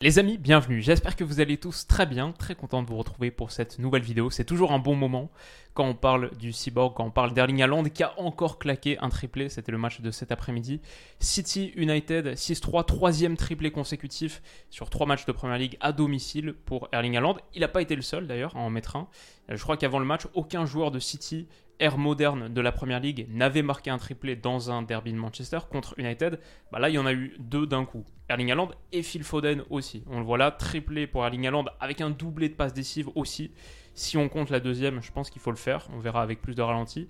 Les 0.00 0.20
amis, 0.20 0.38
bienvenue. 0.38 0.80
J'espère 0.80 1.16
que 1.16 1.24
vous 1.24 1.40
allez 1.40 1.56
tous 1.56 1.88
très 1.88 2.06
bien, 2.06 2.30
très 2.30 2.54
content 2.54 2.84
de 2.84 2.86
vous 2.86 2.96
retrouver 2.96 3.32
pour 3.32 3.50
cette 3.50 3.80
nouvelle 3.80 4.02
vidéo. 4.02 4.30
C'est 4.30 4.44
toujours 4.44 4.70
un 4.70 4.78
bon 4.78 4.94
moment 4.94 5.28
quand 5.74 5.86
on 5.86 5.94
parle 5.94 6.36
du 6.36 6.52
Cyborg, 6.52 6.94
quand 6.94 7.04
on 7.04 7.10
parle 7.10 7.32
d'Erling 7.32 7.62
Haaland 7.62 7.84
qui 7.84 8.02
a 8.02 8.18
encore 8.18 8.58
claqué 8.58 8.98
un 8.98 9.08
triplé. 9.08 9.48
C'était 9.48 9.72
le 9.72 9.78
match 9.78 10.00
de 10.00 10.10
cet 10.10 10.32
après-midi. 10.32 10.80
City 11.20 11.72
United 11.76 12.34
6-3, 12.34 12.84
troisième 12.84 13.36
triplé 13.36 13.70
consécutif 13.70 14.42
sur 14.70 14.90
trois 14.90 15.06
matchs 15.06 15.26
de 15.26 15.32
Première 15.32 15.58
Ligue 15.58 15.76
à 15.80 15.92
domicile 15.92 16.54
pour 16.64 16.88
Erling 16.92 17.16
Haaland. 17.16 17.36
Il 17.54 17.60
n'a 17.60 17.68
pas 17.68 17.82
été 17.82 17.96
le 17.96 18.02
seul 18.02 18.26
d'ailleurs 18.26 18.56
à 18.56 18.60
en 18.60 18.70
mettre 18.70 18.96
un. 18.96 19.08
Je 19.48 19.62
crois 19.62 19.76
qu'avant 19.76 19.98
le 19.98 20.04
match, 20.04 20.26
aucun 20.34 20.66
joueur 20.66 20.90
de 20.90 20.98
City 20.98 21.48
ère 21.80 21.98
moderne 21.98 22.48
de 22.48 22.60
la 22.60 22.72
Première 22.72 23.00
Ligue 23.00 23.26
n'avait 23.30 23.62
marqué 23.62 23.90
un 23.90 23.98
triplé 23.98 24.36
dans 24.36 24.70
un 24.70 24.82
derby 24.82 25.12
de 25.12 25.18
Manchester 25.18 25.58
contre 25.70 25.94
United, 25.98 26.40
bah 26.72 26.78
là 26.78 26.88
il 26.88 26.94
y 26.94 26.98
en 26.98 27.06
a 27.06 27.12
eu 27.12 27.36
deux 27.38 27.66
d'un 27.66 27.84
coup. 27.84 28.04
Erling 28.28 28.50
Haaland 28.50 28.70
et 28.92 29.02
Phil 29.02 29.24
Foden 29.24 29.62
aussi. 29.70 30.04
On 30.08 30.18
le 30.18 30.24
voit 30.24 30.38
là, 30.38 30.50
triplé 30.50 31.06
pour 31.06 31.24
Erling 31.24 31.46
Haaland 31.46 31.64
avec 31.80 32.00
un 32.00 32.10
doublé 32.10 32.48
de 32.48 32.54
passes 32.54 32.74
décisives 32.74 33.08
aussi. 33.14 33.52
Si 33.98 34.16
on 34.16 34.28
compte 34.28 34.50
la 34.50 34.60
deuxième, 34.60 35.02
je 35.02 35.10
pense 35.10 35.28
qu'il 35.28 35.42
faut 35.42 35.50
le 35.50 35.56
faire, 35.56 35.88
on 35.92 35.98
verra 35.98 36.22
avec 36.22 36.40
plus 36.40 36.54
de 36.54 36.62
ralenti. 36.62 37.08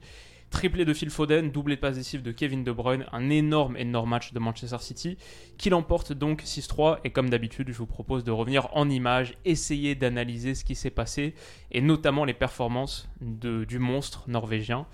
Triplé 0.49 0.87
de 0.87 0.95
Phil 0.95 1.11
Foden, 1.11 1.51
doublé 1.51 1.77
de 1.77 1.81
passe 1.83 2.15
de 2.15 2.33
Kevin 2.33 2.65
De 2.65 2.73
Bruyne, 2.73 3.05
un 3.13 3.29
énorme, 3.29 3.77
énorme 3.77 4.09
match 4.09 4.33
de 4.33 4.39
Manchester 4.39 4.79
City 4.81 5.19
qui 5.59 5.69
l'emporte 5.69 6.15
donc 6.15 6.45
6-3. 6.45 7.01
Et 7.05 7.11
comme 7.11 7.29
d'habitude, 7.29 7.69
je 7.69 7.77
vous 7.77 7.87
propose 7.87 8.25
de 8.25 8.31
revenir 8.31 8.75
en 8.75 8.89
images, 8.89 9.35
essayer 9.45 9.97
d'analyser 9.97 10.55
ce 10.55 10.65
qui 10.65 10.75
s'est 10.75 10.89
passé 10.89 11.35
et 11.73 11.83
notamment 11.83 12.25
les 12.25 12.33
performances 12.33 13.11
de, 13.21 13.65
du 13.65 13.79
monstre 13.79 14.25
norvégien 14.27 14.87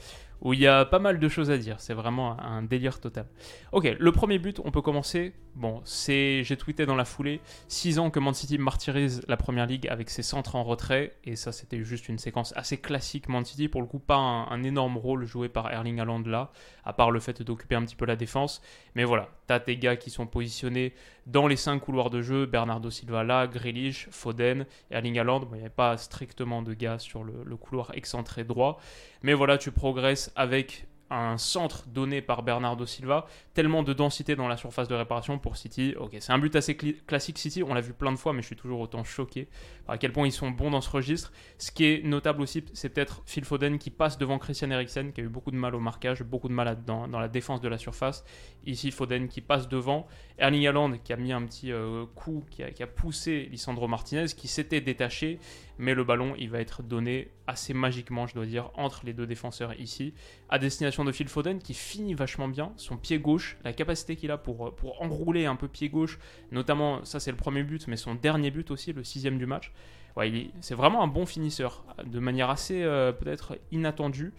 où 0.45 0.53
il 0.53 0.61
y 0.61 0.67
a 0.67 0.85
pas 0.85 0.99
mal 0.99 1.19
de 1.19 1.29
choses 1.29 1.51
à 1.51 1.59
dire. 1.59 1.81
C'est 1.81 1.95
vraiment 1.95 2.39
un 2.41 2.63
délire 2.63 3.01
total. 3.01 3.27
Ok, 3.73 3.97
le 3.99 4.13
premier 4.13 4.39
but, 4.39 4.61
on 4.65 4.71
peut 4.71 4.83
commencer. 4.83 5.33
Bon, 5.55 5.81
c'est, 5.85 6.43
j'ai 6.43 6.57
tweeté 6.57 6.85
dans 6.85 6.97
la 6.97 7.05
foulée, 7.05 7.41
6 7.69 8.01
ans 8.01 8.11
que 8.11 8.19
Man 8.19 8.35
City 8.35 8.59
martyrise 8.59 9.23
la 9.29 9.37
première 9.37 9.67
ligue 9.67 9.87
avec 9.89 10.11
ses 10.11 10.23
centres 10.23 10.57
en 10.57 10.65
retrait, 10.65 11.15
et 11.23 11.37
ça 11.37 11.53
c'était 11.53 11.85
juste 11.85 12.09
une 12.09 12.19
séquence 12.19 12.53
assez 12.57 12.77
classique 12.77 13.29
Man 13.29 13.45
City, 13.45 13.69
pour 13.69 13.81
le 13.81 13.87
coup 13.87 14.01
pas 14.01 14.17
un, 14.17 14.65
énorme 14.65 14.97
rôle 14.97 15.27
joué 15.27 15.49
par 15.49 15.71
Erling 15.71 16.01
Haaland 16.01 16.25
là, 16.27 16.51
à 16.85 16.93
part 16.93 17.13
le 17.13 17.21
fait 17.21 17.41
d'occuper 17.43 17.77
un 17.77 17.85
petit 17.85 17.95
peu 17.95 18.05
la 18.05 18.17
défense, 18.17 18.63
mais 18.97 19.05
voilà, 19.05 19.29
t'as 19.47 19.61
tes 19.61 19.77
gars 19.77 19.97
qui 19.97 20.11
sont 20.11 20.27
positionnés 20.27 20.95
dans 21.27 21.47
les 21.47 21.57
5 21.57 21.79
couloirs 21.79 22.11
de 22.11 22.23
jeu, 22.23 22.47
Bernardo 22.47 22.91
Silva 22.91 23.25
là, 23.25 23.47
Grealish, 23.47 24.09
Foden, 24.11 24.67
Erling 24.91 25.19
Haaland, 25.19 25.41
bon, 25.41 25.51
il 25.53 25.57
n'y 25.57 25.61
avait 25.61 25.71
pas 25.71 25.97
strictement 25.97 26.63
de 26.63 26.75
gars 26.75 26.99
sur 26.99 27.25
le 27.25 27.57
couloir 27.57 27.93
excentré 27.95 28.45
droit, 28.45 28.81
mais 29.23 29.35
voilà, 29.35 29.59
tu 29.59 29.71
progresses 29.71 30.33
avec 30.37 30.87
un 31.17 31.39
centre 31.39 31.87
donné 31.87 32.23
par 32.23 32.43
Bernardo 32.43 32.87
Silva, 32.87 33.27
tellement 33.55 33.83
de 33.83 33.93
densité 33.93 34.37
dans 34.37 34.49
la 34.49 34.57
surface 34.57 34.89
de 34.89 34.95
réparation 34.95 35.39
pour 35.39 35.57
City. 35.57 35.95
Ok, 35.99 36.17
c'est 36.21 36.33
un 36.33 36.39
but 36.39 36.55
assez 36.57 36.77
classique 36.77 37.39
City, 37.39 37.63
on 37.63 37.75
l'a 37.75 37.81
vu 37.81 37.93
plein 37.93 38.13
de 38.13 38.17
fois, 38.17 38.33
mais 38.33 38.43
je 38.43 38.47
suis 38.47 38.57
toujours 38.57 38.81
autant 38.81 39.05
choqué 39.05 39.49
à 39.87 39.99
quel 39.99 40.13
point 40.13 40.27
ils 40.27 40.33
sont 40.33 40.51
bons 40.51 40.71
dans 40.71 40.81
ce 40.81 40.91
registre. 40.91 41.33
Ce 41.59 41.71
qui 41.71 41.85
est 41.85 42.05
notable 42.05 42.43
aussi, 42.43 42.65
c'est 42.73 42.89
peut-être 42.89 43.23
Phil 43.27 43.45
Foden 43.45 43.79
qui 43.79 43.91
passe 43.91 44.19
devant 44.19 44.39
Christian 44.39 44.71
Eriksen, 44.71 45.13
qui 45.13 45.21
a 45.21 45.25
eu 45.25 45.29
beaucoup 45.29 45.51
de 45.51 45.57
mal 45.57 45.75
au 45.75 45.81
marquage, 45.81 46.23
beaucoup 46.23 46.49
de 46.49 46.55
mal 46.55 46.79
dans, 46.85 47.07
la 47.07 47.29
défense 47.29 47.61
de 47.61 47.69
la 47.69 47.79
surface. 47.79 48.25
Ici, 48.65 48.91
Foden 48.91 49.29
qui 49.29 49.41
passe 49.41 49.69
devant. 49.69 50.07
Erling 50.39 50.67
Haaland 50.67 50.99
qui 51.05 51.13
a 51.13 51.17
mis 51.17 51.33
un 51.33 51.43
petit 51.43 51.71
euh, 51.71 52.07
coup, 52.15 52.45
qui 52.51 52.63
a, 52.63 52.71
qui 52.71 52.83
a 52.83 52.87
poussé 52.87 53.49
Lisandro 53.51 53.87
Martinez, 53.87 54.27
qui 54.37 54.49
s'était 54.49 54.81
détaché, 54.81 55.39
mais 55.79 55.95
le 55.95 56.05
ballon, 56.05 56.35
il 56.39 56.51
va 56.51 56.61
être 56.61 56.83
donné 56.83 57.29
assez 57.47 57.75
magiquement, 57.75 58.27
je 58.27 58.35
dois 58.35 58.47
dire, 58.47 58.71
entre 58.75 59.03
les 59.05 59.13
deux 59.13 59.27
défenseurs 59.27 59.79
ici, 59.81 60.15
à 60.49 60.59
destination 60.59 61.05
de 61.05 61.13
Phil 61.13 61.29
Foden, 61.29 61.59
qui 61.59 61.75
finit 61.75 62.15
vachement 62.15 62.49
bien, 62.49 62.73
son 62.77 62.97
pied 62.97 63.19
gauche, 63.19 63.57
la 63.65 63.73
capacité 63.73 64.17
qu'il 64.17 64.31
a 64.31 64.39
pour, 64.39 64.75
pour 64.75 65.03
enrouler 65.03 65.47
un 65.47 65.57
peu 65.57 65.69
pied 65.69 65.89
gauche, 65.89 66.19
notamment, 66.53 67.05
ça 67.05 67.21
c'est 67.21 67.31
le 67.31 67.37
premier 67.37 67.63
but, 67.63 67.87
mais 67.89 67.97
son 67.97 68.15
dernier 68.15 68.51
but 68.51 68.71
aussi, 68.71 68.93
le 68.93 69.05
sixième 69.05 69.39
du 69.39 69.47
match. 69.47 69.73
Ouais, 70.17 70.51
c'est 70.61 70.77
vraiment 70.77 71.03
un 71.03 71.09
bon 71.09 71.27
finisseur, 71.27 71.85
de 72.05 72.21
manière 72.21 72.49
assez 72.49 72.83
euh, 72.83 73.11
peut-être 73.13 73.59
inattendue. 73.73 74.33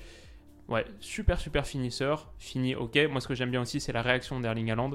Ouais, 0.68 0.86
super 1.00 1.40
super 1.40 1.68
finisseur, 1.68 2.32
fini 2.40 2.74
ok. 2.76 2.98
Moi 3.12 3.22
ce 3.22 3.28
que 3.28 3.36
j'aime 3.36 3.52
bien 3.52 3.62
aussi 3.62 3.80
c'est 3.80 3.92
la 3.92 4.02
réaction 4.02 4.40
d'Erling 4.40 4.72
Haaland. 4.72 4.92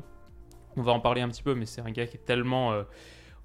On 0.76 0.82
va 0.82 0.92
en 0.92 1.00
parler 1.00 1.20
un 1.20 1.28
petit 1.28 1.42
peu, 1.42 1.54
mais 1.54 1.66
c'est 1.66 1.80
un 1.80 1.90
gars 1.90 2.06
qui 2.06 2.16
est 2.16 2.24
tellement 2.24 2.72
euh, 2.72 2.82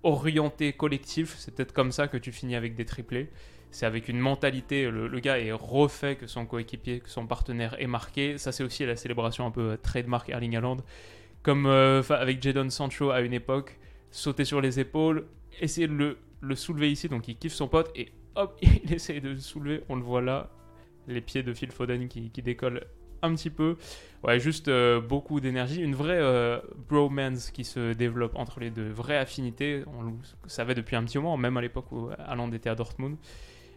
orienté 0.05 0.73
collectif. 0.73 1.35
C'est 1.37 1.53
peut-être 1.53 1.73
comme 1.73 1.91
ça 1.91 2.07
que 2.07 2.17
tu 2.17 2.31
finis 2.31 2.55
avec 2.55 2.75
des 2.75 2.85
triplés. 2.85 3.29
C'est 3.71 3.85
avec 3.85 4.07
une 4.07 4.19
mentalité, 4.19 4.89
le, 4.89 5.19
gars 5.19 5.37
est 5.37 5.51
refait 5.51 6.15
que 6.15 6.27
son 6.27 6.45
coéquipier, 6.45 7.01
que 7.01 7.09
son 7.09 7.27
partenaire 7.27 7.75
est 7.79 7.87
marqué. 7.87 8.37
Ça 8.37 8.53
c'est 8.53 8.63
aussi 8.63 8.85
la 8.85 8.95
célébration 8.95 9.45
un 9.45 9.51
peu 9.51 9.71
euh, 9.71 9.77
trademark 9.77 10.29
Erling 10.29 10.55
Haaland. 10.55 10.77
Comme 11.43 11.67
avec 11.67 12.41
Jadon 12.41 12.69
Sancho 12.71 13.11
à 13.11 13.21
une 13.21 13.33
époque, 13.33 13.77
sauter 14.09 14.45
sur 14.45 14.61
les 14.61 14.79
épaules, 14.79 15.27
essayer 15.61 15.87
de 15.87 15.93
le 15.93 16.17
le 16.45 16.55
soulever 16.55 16.91
ici, 16.91 17.09
donc 17.09 17.27
il 17.27 17.37
kiffe 17.37 17.53
son 17.53 17.67
pote 17.67 17.91
et 17.95 18.11
hop, 18.35 18.57
il 18.61 18.93
essaye 18.93 19.21
de 19.21 19.29
le 19.29 19.39
soulever. 19.39 19.83
On 19.89 19.95
le 19.95 20.03
voit 20.03 20.21
là, 20.21 20.49
les 21.07 21.21
pieds 21.21 21.43
de 21.43 21.53
Phil 21.53 21.71
Foden 21.71 22.07
qui, 22.07 22.29
qui 22.29 22.41
décollent 22.41 22.85
un 23.25 23.35
petit 23.35 23.49
peu. 23.49 23.75
Ouais, 24.23 24.39
juste 24.39 24.69
euh, 24.69 24.99
beaucoup 24.99 25.39
d'énergie, 25.39 25.81
une 25.81 25.93
vraie 25.93 26.17
euh, 26.19 26.59
bromance 26.89 27.51
qui 27.51 27.63
se 27.63 27.93
développe 27.93 28.35
entre 28.35 28.59
les 28.59 28.71
deux, 28.71 28.89
vraie 28.89 29.17
affinité. 29.17 29.83
On 29.99 30.01
le 30.01 30.11
savait 30.47 30.73
depuis 30.73 30.95
un 30.95 31.03
petit 31.03 31.17
moment, 31.19 31.37
même 31.37 31.57
à 31.57 31.61
l'époque 31.61 31.91
où 31.91 32.09
Haaland 32.17 32.51
était 32.51 32.69
à 32.69 32.75
Dortmund. 32.75 33.17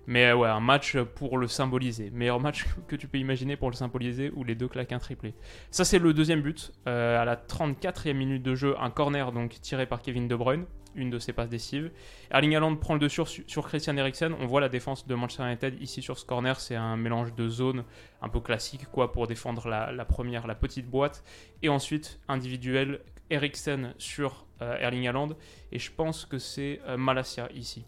Mais 0.09 0.27
euh, 0.27 0.37
ouais, 0.37 0.49
un 0.49 0.59
match 0.59 0.97
pour 0.97 1.39
le 1.39 1.47
symboliser. 1.47 2.11
Meilleur 2.11 2.41
match 2.41 2.67
que 2.89 2.97
tu 2.97 3.07
peux 3.07 3.19
imaginer 3.19 3.57
pour 3.57 3.71
le 3.71 3.77
symboliser 3.77 4.33
où 4.35 4.43
les 4.43 4.57
deux 4.57 4.67
claquent 4.67 4.93
un 4.93 4.99
triplé. 4.99 5.35
Ça, 5.71 5.85
c'est 5.85 6.01
le 6.01 6.13
deuxième 6.13 6.43
but. 6.43 6.73
à 6.87 7.25
la 7.25 7.37
34e 7.37 8.15
minute 8.15 8.43
de 8.43 8.57
jeu, 8.57 8.75
un 8.81 8.91
corner 8.91 9.31
donc 9.31 9.61
tiré 9.61 9.87
par 9.87 10.03
Kevin 10.03 10.27
De 10.27 10.35
Bruyne 10.35 10.65
une 10.99 11.11
de 11.11 11.19
ses 11.19 11.33
passes 11.33 11.49
décisives. 11.49 11.91
Erling 12.31 12.57
Haaland 12.57 12.77
prend 12.77 12.95
le 12.95 13.01
dessus 13.01 13.23
sur, 13.47 13.67
Christian 13.69 13.97
Eriksen. 13.97 14.35
On 14.41 14.47
voit 14.47 14.61
la 14.61 14.69
défense 14.69 15.07
de 15.07 15.15
Manchester 15.15 15.45
United 15.45 15.81
ici 15.81 16.03
sur 16.03 16.19
ce 16.19 16.25
corner. 16.25 16.59
C'est 16.61 16.77
un 16.77 16.97
mélange 16.97 17.35
de 17.35 17.49
zones 17.49 17.85
un 18.21 18.29
peu 18.29 18.41
classique 18.41 18.87
quoi 18.91 19.13
pour 19.13 19.27
défendre 19.27 19.69
la, 19.69 20.05
première, 20.05 20.47
la 20.47 20.55
petite 20.55 20.89
boîte. 20.89 21.25
Et 21.63 21.69
ensuite, 21.69 22.21
individuel, 22.29 23.01
Eriksen 23.31 23.95
sur 23.99 24.47
euh, 24.63 24.77
Erling 24.79 25.07
Haaland. 25.09 25.31
Et 25.73 25.79
je 25.79 25.91
pense 25.93 26.25
que 26.25 26.39
c'est 26.39 26.81
euh, 26.87 26.97
Malasia 26.97 27.49
ici 27.55 27.85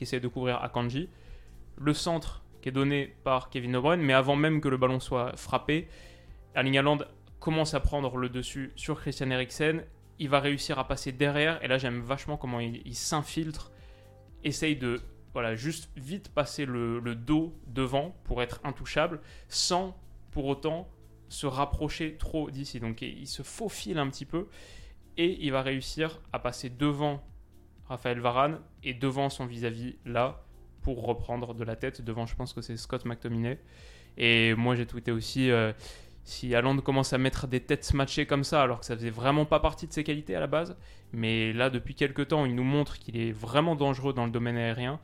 qui 0.00 0.04
essaie 0.04 0.18
de 0.18 0.28
couvrir 0.28 0.62
Akanji. 0.62 1.10
Le 1.76 1.92
centre 1.92 2.42
qui 2.62 2.70
est 2.70 2.72
donné 2.72 3.14
par 3.22 3.50
Kevin 3.50 3.72
De 3.72 3.78
Bruyne. 3.78 4.00
Mais 4.00 4.14
avant 4.14 4.34
même 4.34 4.62
que 4.62 4.68
le 4.68 4.78
ballon 4.78 4.98
soit 4.98 5.36
frappé, 5.36 5.88
Erling 6.54 6.78
Haaland 6.78 6.98
commence 7.38 7.74
à 7.74 7.80
prendre 7.80 8.16
le 8.16 8.30
dessus 8.30 8.72
sur 8.76 8.98
Christian 8.98 9.28
Eriksen 9.30 9.84
il 10.18 10.28
va 10.28 10.40
réussir 10.40 10.78
à 10.78 10.86
passer 10.86 11.12
derrière. 11.12 11.62
Et 11.62 11.68
là, 11.68 11.76
j'aime 11.76 12.00
vachement 12.00 12.38
comment 12.38 12.60
il, 12.60 12.94
s'infiltre, 12.94 13.72
essaye 14.42 14.76
de 14.76 15.00
voilà, 15.34 15.54
juste 15.54 15.90
vite 15.96 16.30
passer 16.30 16.64
le, 16.64 17.14
dos 17.14 17.54
devant 17.66 18.14
pour 18.24 18.42
être 18.42 18.60
intouchable, 18.64 19.20
sans 19.48 19.96
pour 20.30 20.46
autant 20.46 20.88
se 21.28 21.46
rapprocher 21.46 22.16
trop 22.16 22.50
d'ici. 22.50 22.80
Donc 22.80 23.02
il 23.02 23.26
se 23.26 23.42
faufile 23.42 23.98
un 23.98 24.08
petit 24.08 24.24
peu 24.24 24.48
et 25.16 25.38
il 25.44 25.52
va 25.52 25.62
réussir 25.62 26.20
à 26.32 26.38
passer 26.38 26.70
devant 26.70 27.22
Raphaël 27.90 28.20
Varane 28.20 28.60
et 28.84 28.94
devant 28.94 29.28
son 29.28 29.46
vis-à-vis 29.46 29.96
là 30.06 30.42
pour 30.82 31.04
reprendre 31.04 31.54
de 31.54 31.64
la 31.64 31.76
tête. 31.76 32.02
Devant, 32.02 32.24
je 32.24 32.36
pense 32.36 32.52
que 32.54 32.62
c'est 32.62 32.76
Scott 32.76 33.04
McTominay. 33.04 33.58
Et 34.16 34.54
moi, 34.54 34.76
j'ai 34.76 34.86
tweeté 34.86 35.12
aussi. 35.12 35.50
Euh, 35.50 35.72
si 36.22 36.54
Haaland 36.54 36.76
commence 36.78 37.12
à 37.12 37.18
mettre 37.18 37.48
des 37.48 37.60
têtes 37.60 37.92
matchées 37.94 38.26
comme 38.26 38.44
ça, 38.44 38.62
alors 38.62 38.80
que 38.80 38.86
ça 38.86 38.94
faisait 38.94 39.10
vraiment 39.10 39.44
pas 39.44 39.58
partie 39.58 39.88
de 39.88 39.92
ses 39.92 40.04
qualités 40.04 40.36
à 40.36 40.40
la 40.40 40.46
base, 40.46 40.76
mais 41.12 41.52
là 41.52 41.70
depuis 41.70 41.94
quelques 41.94 42.28
temps, 42.28 42.44
il 42.44 42.54
nous 42.54 42.62
montre 42.62 42.98
qu'il 42.98 43.16
est 43.16 43.32
vraiment 43.32 43.74
dangereux 43.74 44.12
dans 44.12 44.26
le 44.26 44.30
domaine 44.30 44.56
aérien. 44.56 45.00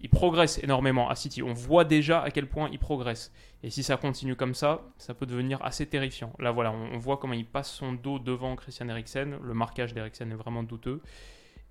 Il 0.00 0.08
progresse 0.08 0.58
énormément 0.64 1.08
à 1.08 1.14
City. 1.14 1.44
On 1.44 1.52
voit 1.52 1.84
déjà 1.84 2.22
à 2.22 2.32
quel 2.32 2.48
point 2.48 2.68
il 2.72 2.80
progresse. 2.80 3.32
Et 3.62 3.70
si 3.70 3.84
ça 3.84 3.96
continue 3.96 4.34
comme 4.34 4.54
ça, 4.54 4.80
ça 4.98 5.14
peut 5.14 5.26
devenir 5.26 5.62
assez 5.64 5.86
terrifiant. 5.86 6.32
Là, 6.40 6.50
voilà, 6.50 6.72
on, 6.72 6.98
voit 6.98 7.18
comment 7.18 7.34
il 7.34 7.46
passe 7.46 7.70
son 7.70 7.92
dos 7.92 8.18
devant 8.18 8.56
Christian 8.56 8.88
Eriksen. 8.88 9.38
Le 9.40 9.54
marquage 9.54 9.94
d'Eriksen 9.94 10.32
est 10.32 10.34
vraiment 10.34 10.64
douteux. 10.64 11.00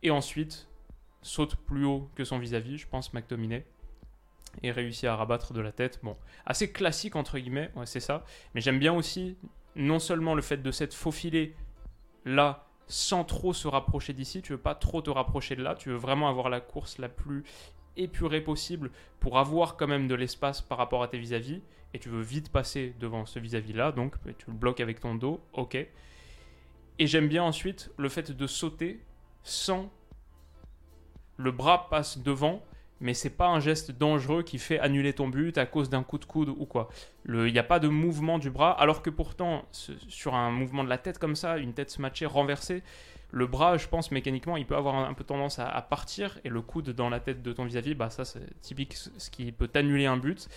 Et 0.03 0.11
ensuite, 0.11 0.67
saute 1.21 1.55
plus 1.55 1.85
haut 1.85 2.09
que 2.15 2.23
son 2.23 2.39
vis-à-vis, 2.39 2.77
je 2.77 2.87
pense, 2.87 3.13
McTominay 3.13 3.65
et 4.63 4.71
réussit 4.71 5.05
à 5.05 5.15
rabattre 5.15 5.53
de 5.53 5.61
la 5.61 5.71
tête. 5.71 5.99
Bon, 6.03 6.17
assez 6.45 6.71
classique 6.71 7.15
entre 7.15 7.39
guillemets, 7.39 7.71
c'est 7.85 7.99
ça. 7.99 8.25
Mais 8.53 8.61
j'aime 8.61 8.79
bien 8.79 8.93
aussi 8.93 9.37
non 9.75 9.99
seulement 9.99 10.35
le 10.35 10.41
fait 10.41 10.57
de 10.57 10.71
s'être 10.71 10.93
faufilé 10.93 11.55
là 12.25 12.67
sans 12.87 13.23
trop 13.23 13.53
se 13.53 13.67
rapprocher 13.67 14.13
d'ici. 14.13 14.41
Tu 14.41 14.51
veux 14.51 14.59
pas 14.59 14.75
trop 14.75 15.01
te 15.01 15.09
rapprocher 15.09 15.55
de 15.55 15.63
là. 15.63 15.75
Tu 15.75 15.89
veux 15.89 15.95
vraiment 15.95 16.27
avoir 16.27 16.49
la 16.49 16.59
course 16.59 16.97
la 16.97 17.07
plus 17.07 17.43
épurée 17.95 18.41
possible 18.41 18.91
pour 19.19 19.39
avoir 19.39 19.77
quand 19.77 19.87
même 19.87 20.07
de 20.07 20.15
l'espace 20.15 20.61
par 20.61 20.77
rapport 20.77 21.01
à 21.01 21.07
tes 21.07 21.17
vis-à-vis. 21.17 21.61
Et 21.93 21.99
tu 21.99 22.09
veux 22.09 22.21
vite 22.21 22.51
passer 22.51 22.93
devant 22.99 23.25
ce 23.25 23.39
vis-à-vis 23.39 23.73
là. 23.73 23.93
Donc 23.93 24.15
tu 24.37 24.47
le 24.47 24.53
bloques 24.53 24.81
avec 24.81 24.99
ton 24.99 25.15
dos. 25.15 25.39
Ok. 25.53 25.75
Et 25.75 27.07
j'aime 27.07 27.29
bien 27.29 27.43
ensuite 27.43 27.91
le 27.97 28.09
fait 28.09 28.31
de 28.31 28.47
sauter 28.47 28.99
sans 29.43 29.89
le 31.37 31.51
bras 31.51 31.89
passe 31.89 32.19
devant 32.19 32.61
mais 33.01 33.15
c'est 33.15 33.31
pas 33.31 33.47
un 33.47 33.59
geste 33.59 33.91
dangereux 33.91 34.43
qui 34.43 34.59
fait 34.59 34.79
annuler 34.79 35.11
ton 35.11 35.27
but 35.27 35.57
à 35.57 35.65
cause 35.65 35.89
d'un 35.89 36.03
coup 36.03 36.19
de 36.19 36.25
coude 36.25 36.49
ou 36.49 36.65
quoi. 36.65 36.89
Il 37.27 37.51
n'y 37.51 37.59
a 37.59 37.63
pas 37.63 37.79
de 37.79 37.87
mouvement 37.87 38.37
du 38.37 38.51
bras, 38.51 38.71
alors 38.79 39.01
que 39.01 39.09
pourtant, 39.09 39.65
sur 40.07 40.35
un 40.35 40.51
mouvement 40.51 40.83
de 40.83 40.89
la 40.89 40.99
tête 40.99 41.17
comme 41.17 41.35
ça, 41.35 41.57
une 41.57 41.73
tête 41.73 41.89
smatchée, 41.89 42.27
renversée, 42.27 42.83
le 43.31 43.47
bras, 43.47 43.77
je 43.77 43.87
pense, 43.87 44.11
mécaniquement, 44.11 44.55
il 44.55 44.67
peut 44.67 44.75
avoir 44.75 44.95
un, 44.95 45.13
peu 45.13 45.23
tendance 45.23 45.57
à, 45.57 45.81
partir, 45.81 46.39
et 46.43 46.49
le 46.49 46.61
coude 46.61 46.91
dans 46.91 47.09
la 47.09 47.19
tête 47.19 47.41
de 47.41 47.51
ton 47.53 47.65
vis-à-vis, 47.65 47.95
bah 47.95 48.09
ça 48.09 48.23
c'est 48.23 48.61
typique 48.61 48.93
ce 48.93 49.29
qui 49.31 49.51
peut 49.51 49.69
annuler 49.73 50.05
un 50.05 50.17
but. 50.17 50.47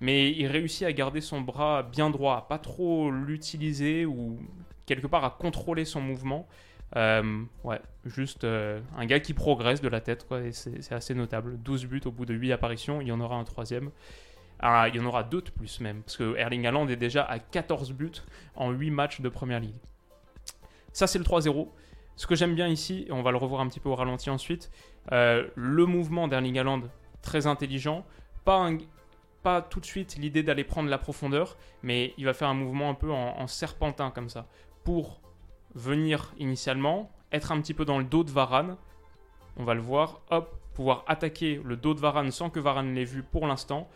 Mais 0.00 0.30
il 0.30 0.46
réussit 0.46 0.86
à 0.86 0.92
garder 0.92 1.22
son 1.22 1.40
bras 1.40 1.82
bien 1.82 2.10
droit, 2.10 2.36
à 2.36 2.42
pas 2.42 2.58
trop 2.58 3.10
l'utiliser 3.10 4.04
ou 4.04 4.38
quelque 4.84 5.06
part 5.06 5.24
à 5.24 5.30
contrôler 5.30 5.86
son 5.86 6.02
mouvement. 6.02 6.46
Euh, 6.96 7.44
ouais, 7.64 7.80
juste 8.04 8.44
euh, 8.44 8.80
un 8.96 9.06
gars 9.06 9.20
qui 9.20 9.34
progresse 9.34 9.80
de 9.80 9.88
la 9.88 10.00
tête, 10.00 10.26
quoi, 10.26 10.40
et 10.40 10.52
c'est 10.52 10.92
assez 10.92 11.14
notable. 11.14 11.58
12 11.58 11.86
buts 11.86 12.02
au 12.04 12.12
bout 12.12 12.26
de 12.26 12.34
8 12.34 12.52
apparitions, 12.52 13.00
il 13.00 13.08
y 13.08 13.12
en 13.12 13.20
aura 13.20 13.36
un 13.36 13.44
troisième. 13.44 13.90
Ah, 14.60 14.88
il 14.88 14.94
y 14.94 15.00
en 15.00 15.04
aura 15.04 15.24
de 15.24 15.40
plus 15.40 15.80
même, 15.80 16.02
parce 16.02 16.16
que 16.16 16.36
Erling 16.36 16.66
Haaland 16.66 16.88
est 16.88 16.96
déjà 16.96 17.24
à 17.24 17.38
14 17.38 17.92
buts 17.92 18.22
en 18.54 18.70
8 18.70 18.90
matchs 18.90 19.20
de 19.20 19.28
Première 19.28 19.60
Ligue. 19.60 19.74
Ça, 20.92 21.06
c'est 21.06 21.18
le 21.18 21.24
3-0. 21.24 21.68
Ce 22.16 22.28
que 22.28 22.36
j'aime 22.36 22.54
bien 22.54 22.68
ici, 22.68 23.06
et 23.08 23.12
on 23.12 23.22
va 23.22 23.32
le 23.32 23.36
revoir 23.36 23.60
un 23.60 23.68
petit 23.68 23.80
peu 23.80 23.88
au 23.88 23.96
ralenti 23.96 24.30
ensuite, 24.30 24.70
euh, 25.10 25.48
le 25.56 25.86
mouvement 25.86 26.28
d'Erling 26.28 26.58
Haaland, 26.58 26.82
très 27.20 27.48
intelligent, 27.48 28.06
pas, 28.44 28.70
pas 29.42 29.60
tout 29.60 29.80
de 29.80 29.84
suite 29.84 30.16
l'idée 30.16 30.44
d'aller 30.44 30.62
prendre 30.62 30.88
la 30.88 30.98
profondeur, 30.98 31.56
mais 31.82 32.14
il 32.16 32.24
va 32.24 32.32
faire 32.32 32.48
un 32.48 32.54
mouvement 32.54 32.88
un 32.90 32.94
peu 32.94 33.10
en, 33.10 33.36
en 33.36 33.46
serpentin 33.48 34.12
comme 34.12 34.28
ça, 34.28 34.46
pour 34.84 35.20
venir 35.74 36.32
initialement, 36.38 37.10
être 37.32 37.52
un 37.52 37.60
petit 37.60 37.74
peu 37.74 37.84
dans 37.84 37.98
le 37.98 38.04
dos 38.04 38.24
de 38.24 38.30
Varane. 38.30 38.76
On 39.56 39.64
va 39.64 39.74
le 39.74 39.80
voir, 39.80 40.20
hop, 40.30 40.58
pouvoir 40.74 41.04
attaquer 41.06 41.60
le 41.64 41.76
dos 41.76 41.94
de 41.94 42.00
Varane 42.00 42.30
sans 42.30 42.50
que 42.50 42.60
Varane 42.60 42.94
l'ait 42.94 43.04
vu 43.04 43.22
pour 43.22 43.46
l'instant. 43.46 43.88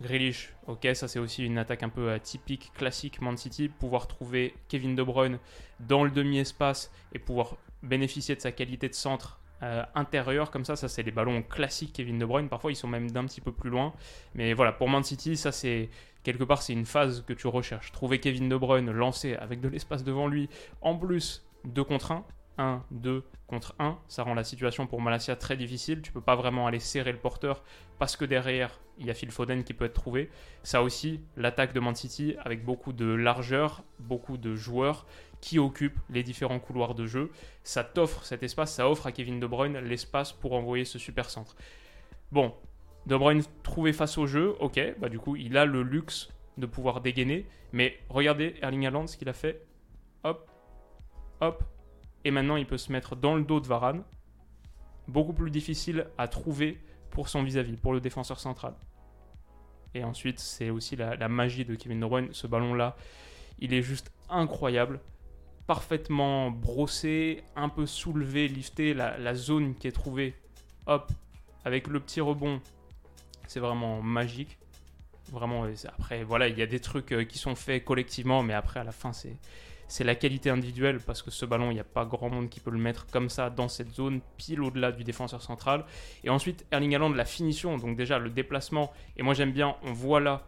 Grealish, 0.00 0.52
ok, 0.66 0.88
ça 0.94 1.06
c'est 1.06 1.18
aussi 1.18 1.44
une 1.44 1.58
attaque 1.58 1.82
un 1.82 1.88
peu 1.88 2.18
typique, 2.18 2.72
classique 2.74 3.20
Man 3.20 3.36
City, 3.36 3.68
pouvoir 3.68 4.08
trouver 4.08 4.54
Kevin 4.68 4.96
De 4.96 5.02
Bruyne 5.02 5.38
dans 5.80 6.02
le 6.02 6.10
demi-espace 6.10 6.90
et 7.12 7.18
pouvoir 7.18 7.56
bénéficier 7.82 8.34
de 8.34 8.40
sa 8.40 8.50
qualité 8.50 8.88
de 8.88 8.94
centre 8.94 9.38
euh, 9.62 9.84
intérieur 9.94 10.50
comme 10.50 10.64
ça, 10.64 10.76
ça 10.76 10.88
c'est 10.88 11.02
les 11.02 11.12
ballons 11.12 11.42
classiques 11.42 11.92
Kevin 11.92 12.18
De 12.18 12.24
Bruyne, 12.24 12.48
parfois 12.48 12.72
ils 12.72 12.76
sont 12.76 12.88
même 12.88 13.10
d'un 13.10 13.24
petit 13.24 13.40
peu 13.40 13.52
plus 13.52 13.70
loin, 13.70 13.92
mais 14.34 14.54
voilà, 14.54 14.72
pour 14.72 14.88
Man 14.88 15.04
City, 15.04 15.36
ça 15.36 15.52
c'est 15.52 15.88
quelque 16.22 16.44
part, 16.44 16.62
c'est 16.62 16.72
une 16.72 16.86
phase 16.86 17.24
que 17.26 17.32
tu 17.32 17.46
recherches. 17.46 17.92
Trouver 17.92 18.18
Kevin 18.20 18.48
De 18.48 18.56
Bruyne 18.56 18.90
lancé 18.90 19.34
avec 19.36 19.60
de 19.60 19.68
l'espace 19.68 20.04
devant 20.04 20.26
lui, 20.26 20.48
en 20.80 20.96
plus 20.96 21.44
2 21.64 21.84
contre 21.84 22.12
1, 22.12 22.24
1, 22.58 22.82
2 22.90 23.24
contre 23.46 23.74
1, 23.78 23.98
ça 24.08 24.22
rend 24.22 24.34
la 24.34 24.44
situation 24.44 24.86
pour 24.86 25.00
Malasia 25.00 25.36
très 25.36 25.56
difficile. 25.56 26.02
Tu 26.02 26.12
peux 26.12 26.20
pas 26.20 26.36
vraiment 26.36 26.66
aller 26.66 26.78
serrer 26.78 27.12
le 27.12 27.18
porteur 27.18 27.62
parce 27.98 28.16
que 28.16 28.24
derrière, 28.24 28.80
il 28.98 29.06
y 29.06 29.10
a 29.10 29.14
Phil 29.14 29.30
Foden 29.30 29.64
qui 29.64 29.74
peut 29.74 29.84
être 29.84 29.94
trouvé. 29.94 30.30
Ça 30.62 30.82
aussi, 30.82 31.20
l'attaque 31.36 31.72
de 31.72 31.80
Man 31.80 31.94
City 31.94 32.34
avec 32.40 32.64
beaucoup 32.64 32.92
de 32.92 33.06
largeur, 33.06 33.84
beaucoup 33.98 34.36
de 34.36 34.54
joueurs 34.54 35.06
qui 35.42 35.58
occupent 35.58 35.98
les 36.08 36.22
différents 36.22 36.60
couloirs 36.60 36.94
de 36.94 37.04
jeu. 37.04 37.30
Ça 37.64 37.84
t'offre 37.84 38.24
cet 38.24 38.42
espace, 38.42 38.72
ça 38.72 38.88
offre 38.88 39.06
à 39.06 39.12
Kevin 39.12 39.40
De 39.40 39.46
Bruyne 39.46 39.78
l'espace 39.80 40.32
pour 40.32 40.54
envoyer 40.54 40.86
ce 40.86 40.98
super 40.98 41.28
centre. 41.28 41.56
Bon, 42.30 42.54
de 43.06 43.16
Bruyne 43.16 43.42
trouvé 43.64 43.92
face 43.92 44.16
au 44.16 44.26
jeu, 44.26 44.54
ok, 44.60 44.80
bah 44.98 45.08
du 45.08 45.18
coup 45.18 45.34
il 45.36 45.56
a 45.56 45.66
le 45.66 45.82
luxe 45.82 46.30
de 46.56 46.66
pouvoir 46.66 47.00
dégainer, 47.00 47.44
mais 47.72 47.98
regardez 48.08 48.54
Erling 48.62 48.86
Haaland 48.86 49.08
ce 49.08 49.16
qu'il 49.16 49.28
a 49.28 49.32
fait, 49.32 49.66
hop, 50.22 50.48
hop, 51.40 51.64
et 52.24 52.30
maintenant 52.30 52.56
il 52.56 52.66
peut 52.66 52.78
se 52.78 52.92
mettre 52.92 53.16
dans 53.16 53.34
le 53.34 53.42
dos 53.42 53.58
de 53.58 53.66
Varane, 53.66 54.04
beaucoup 55.08 55.32
plus 55.32 55.50
difficile 55.50 56.06
à 56.18 56.28
trouver 56.28 56.78
pour 57.10 57.28
son 57.28 57.42
vis-à-vis, 57.42 57.76
pour 57.76 57.92
le 57.92 58.00
défenseur 58.00 58.38
central. 58.38 58.74
Et 59.94 60.04
ensuite 60.04 60.38
c'est 60.38 60.70
aussi 60.70 60.94
la, 60.94 61.28
magie 61.28 61.64
de 61.64 61.74
Kevin 61.74 61.98
De 61.98 62.06
Bruyne, 62.06 62.28
ce 62.30 62.46
ballon 62.46 62.74
là, 62.74 62.96
il 63.58 63.74
est 63.74 63.82
juste 63.82 64.12
incroyable, 64.30 65.00
parfaitement 65.66 66.50
brossé, 66.50 67.42
un 67.56 67.68
peu 67.68 67.86
soulevé, 67.86 68.48
lifté, 68.48 68.94
la, 68.94 69.34
zone 69.34 69.74
qui 69.74 69.86
est 69.86 69.92
trouvée, 69.92 70.34
hop, 70.86 71.10
avec 71.64 71.86
le 71.86 72.00
petit 72.00 72.20
rebond 72.20 72.60
c'est 73.46 73.60
vraiment 73.60 74.00
magique. 74.00 74.58
Vraiment, 75.30 75.66
après, 75.98 76.24
voilà, 76.24 76.48
il 76.48 76.58
y 76.58 76.62
a 76.62 76.66
des 76.66 76.80
trucs 76.80 77.12
euh, 77.12 77.24
qui 77.24 77.38
sont 77.38 77.54
faits 77.54 77.84
collectivement, 77.84 78.42
mais 78.42 78.54
après, 78.54 78.80
à 78.80 78.84
la 78.84 78.92
fin, 78.92 79.12
c'est 79.12 79.36
c'est 79.92 80.04
la 80.04 80.14
qualité 80.14 80.48
individuelle 80.48 81.00
parce 81.00 81.20
que 81.20 81.30
ce 81.30 81.44
ballon, 81.44 81.70
il 81.70 81.74
n'y 81.74 81.80
a 81.80 81.84
pas 81.84 82.06
grand 82.06 82.30
monde 82.30 82.48
qui 82.48 82.60
peut 82.60 82.70
le 82.70 82.78
mettre 82.78 83.06
comme 83.08 83.28
ça 83.28 83.50
dans 83.50 83.68
cette 83.68 83.90
zone, 83.90 84.22
pile 84.38 84.62
au-delà 84.62 84.90
du 84.90 85.04
défenseur 85.04 85.42
central. 85.42 85.84
Et 86.24 86.30
ensuite, 86.30 86.64
Erling 86.70 86.94
Haaland, 86.94 87.10
la 87.10 87.26
finition, 87.26 87.76
donc 87.76 87.94
déjà 87.94 88.18
le 88.18 88.30
déplacement. 88.30 88.90
Et 89.18 89.22
moi, 89.22 89.34
j'aime 89.34 89.52
bien, 89.52 89.76
on 89.82 89.92
voit 89.92 90.20
là, 90.20 90.46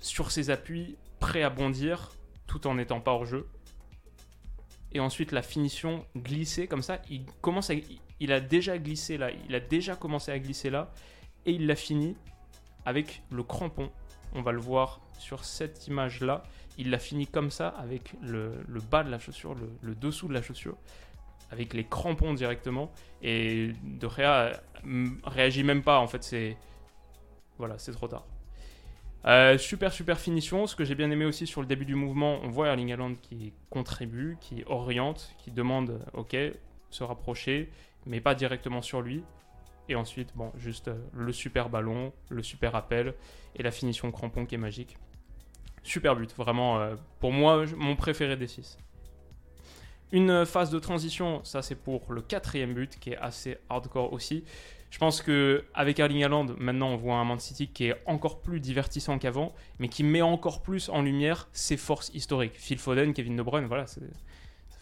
sur 0.00 0.32
ses 0.32 0.50
appuis, 0.50 0.96
prêt 1.20 1.44
à 1.44 1.50
bondir, 1.50 2.10
tout 2.48 2.66
en 2.66 2.74
n'étant 2.74 3.00
pas 3.00 3.12
hors 3.12 3.24
jeu. 3.24 3.46
Et 4.92 5.00
ensuite, 5.00 5.32
la 5.32 5.42
finition 5.42 6.04
glissée 6.16 6.66
comme 6.66 6.82
ça, 6.82 7.00
il 7.08 7.24
commence 7.40 7.70
il 8.20 8.32
a 8.32 8.40
déjà 8.40 8.78
glissé 8.78 9.16
là, 9.16 9.30
il 9.48 9.54
a 9.54 9.60
déjà 9.60 9.96
commencé 9.96 10.30
à 10.30 10.38
glisser 10.38 10.68
là 10.68 10.92
et 11.46 11.52
il 11.52 11.66
l'a 11.66 11.76
fini 11.76 12.16
avec 12.84 13.22
le 13.30 13.42
crampon. 13.42 13.90
On 14.34 14.42
va 14.42 14.52
le 14.52 14.60
voir 14.60 15.00
sur 15.18 15.44
cette 15.44 15.86
image-là. 15.86 16.42
Il 16.78 16.90
l'a 16.90 16.98
fini 16.98 17.26
comme 17.26 17.50
ça 17.50 17.68
avec 17.68 18.14
le, 18.22 18.62
bas 18.90 19.02
de 19.02 19.10
la 19.10 19.18
chaussure, 19.18 19.54
le, 19.82 19.94
dessous 19.94 20.28
de 20.28 20.34
la 20.34 20.42
chaussure, 20.42 20.76
avec 21.50 21.74
les 21.74 21.84
crampons 21.84 22.34
directement. 22.34 22.92
Et 23.22 23.72
De 23.82 24.08
Gea 24.08 24.52
réagit 25.24 25.64
même 25.64 25.82
pas. 25.82 25.98
En 25.98 26.06
fait, 26.06 26.22
c'est 26.22 26.56
voilà, 27.58 27.78
c'est 27.78 27.92
trop 27.92 28.08
tard. 28.08 28.24
Euh, 29.26 29.58
super 29.58 29.92
super 29.92 30.18
finition. 30.18 30.66
Ce 30.66 30.74
que 30.74 30.84
j'ai 30.84 30.94
bien 30.94 31.10
aimé 31.10 31.24
aussi 31.24 31.46
sur 31.46 31.60
le 31.60 31.66
début 31.66 31.84
du 31.84 31.94
mouvement, 31.94 32.40
on 32.42 32.48
voit 32.48 32.68
Erling 32.68 32.92
Haaland 32.92 33.14
qui 33.20 33.52
contribue, 33.68 34.38
qui 34.40 34.64
oriente, 34.66 35.34
qui 35.38 35.50
demande, 35.50 36.00
ok, 36.14 36.36
se 36.90 37.04
rapprocher, 37.04 37.70
mais 38.06 38.20
pas 38.20 38.34
directement 38.34 38.82
sur 38.82 39.02
lui. 39.02 39.22
Et 39.88 39.94
ensuite, 39.94 40.30
bon, 40.34 40.52
juste 40.56 40.88
euh, 40.88 40.96
le 41.14 41.32
super 41.32 41.68
ballon, 41.68 42.12
le 42.28 42.42
super 42.42 42.74
appel 42.76 43.14
et 43.56 43.62
la 43.62 43.70
finition 43.70 44.10
crampon 44.12 44.46
qui 44.46 44.54
est 44.54 44.58
magique. 44.58 44.96
Super 45.82 46.14
but, 46.14 46.34
vraiment, 46.36 46.78
euh, 46.78 46.94
pour 47.18 47.32
moi, 47.32 47.64
mon 47.76 47.96
préféré 47.96 48.36
des 48.36 48.46
6. 48.46 48.78
Une 50.12 50.44
phase 50.44 50.70
de 50.70 50.78
transition, 50.78 51.42
ça 51.44 51.62
c'est 51.62 51.76
pour 51.76 52.12
le 52.12 52.20
quatrième 52.20 52.74
but 52.74 52.98
qui 52.98 53.10
est 53.10 53.16
assez 53.16 53.58
hardcore 53.68 54.12
aussi. 54.12 54.44
Je 54.90 54.98
pense 54.98 55.22
que 55.22 55.64
avec 55.72 55.98
Erling 55.98 56.24
Haaland, 56.24 56.46
maintenant 56.58 56.88
on 56.88 56.96
voit 56.96 57.16
un 57.16 57.24
Man 57.24 57.38
City 57.38 57.68
qui 57.68 57.86
est 57.86 57.96
encore 58.06 58.40
plus 58.40 58.60
divertissant 58.60 59.18
qu'avant, 59.18 59.54
mais 59.78 59.88
qui 59.88 60.02
met 60.02 60.22
encore 60.22 60.62
plus 60.62 60.88
en 60.88 61.02
lumière 61.02 61.48
ses 61.52 61.76
forces 61.76 62.10
historiques. 62.12 62.54
Phil 62.56 62.78
Foden, 62.78 63.14
Kevin 63.14 63.36
De 63.36 63.42
Bruyne, 63.42 63.66
voilà, 63.66 63.86
ça 63.86 64.00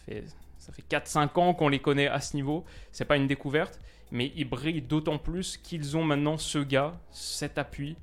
fait, 0.05 0.23
ça 0.57 0.73
fait 0.73 0.83
4-5 0.89 1.39
ans 1.39 1.53
qu'on 1.53 1.69
les 1.69 1.79
connaît 1.79 2.07
à 2.07 2.19
ce 2.19 2.35
niveau. 2.35 2.65
C'est 2.91 3.05
pas 3.05 3.17
une 3.17 3.27
découverte 3.27 3.79
mais 4.11 4.31
ils 4.35 4.47
brillent 4.47 4.81
d'autant 4.81 5.17
plus 5.17 5.57
qu'ils 5.57 5.97
ont 5.97 6.03
maintenant 6.03 6.37
ce 6.37 6.59
gars, 6.59 6.99
cet 7.11 7.57
appui 7.57 7.95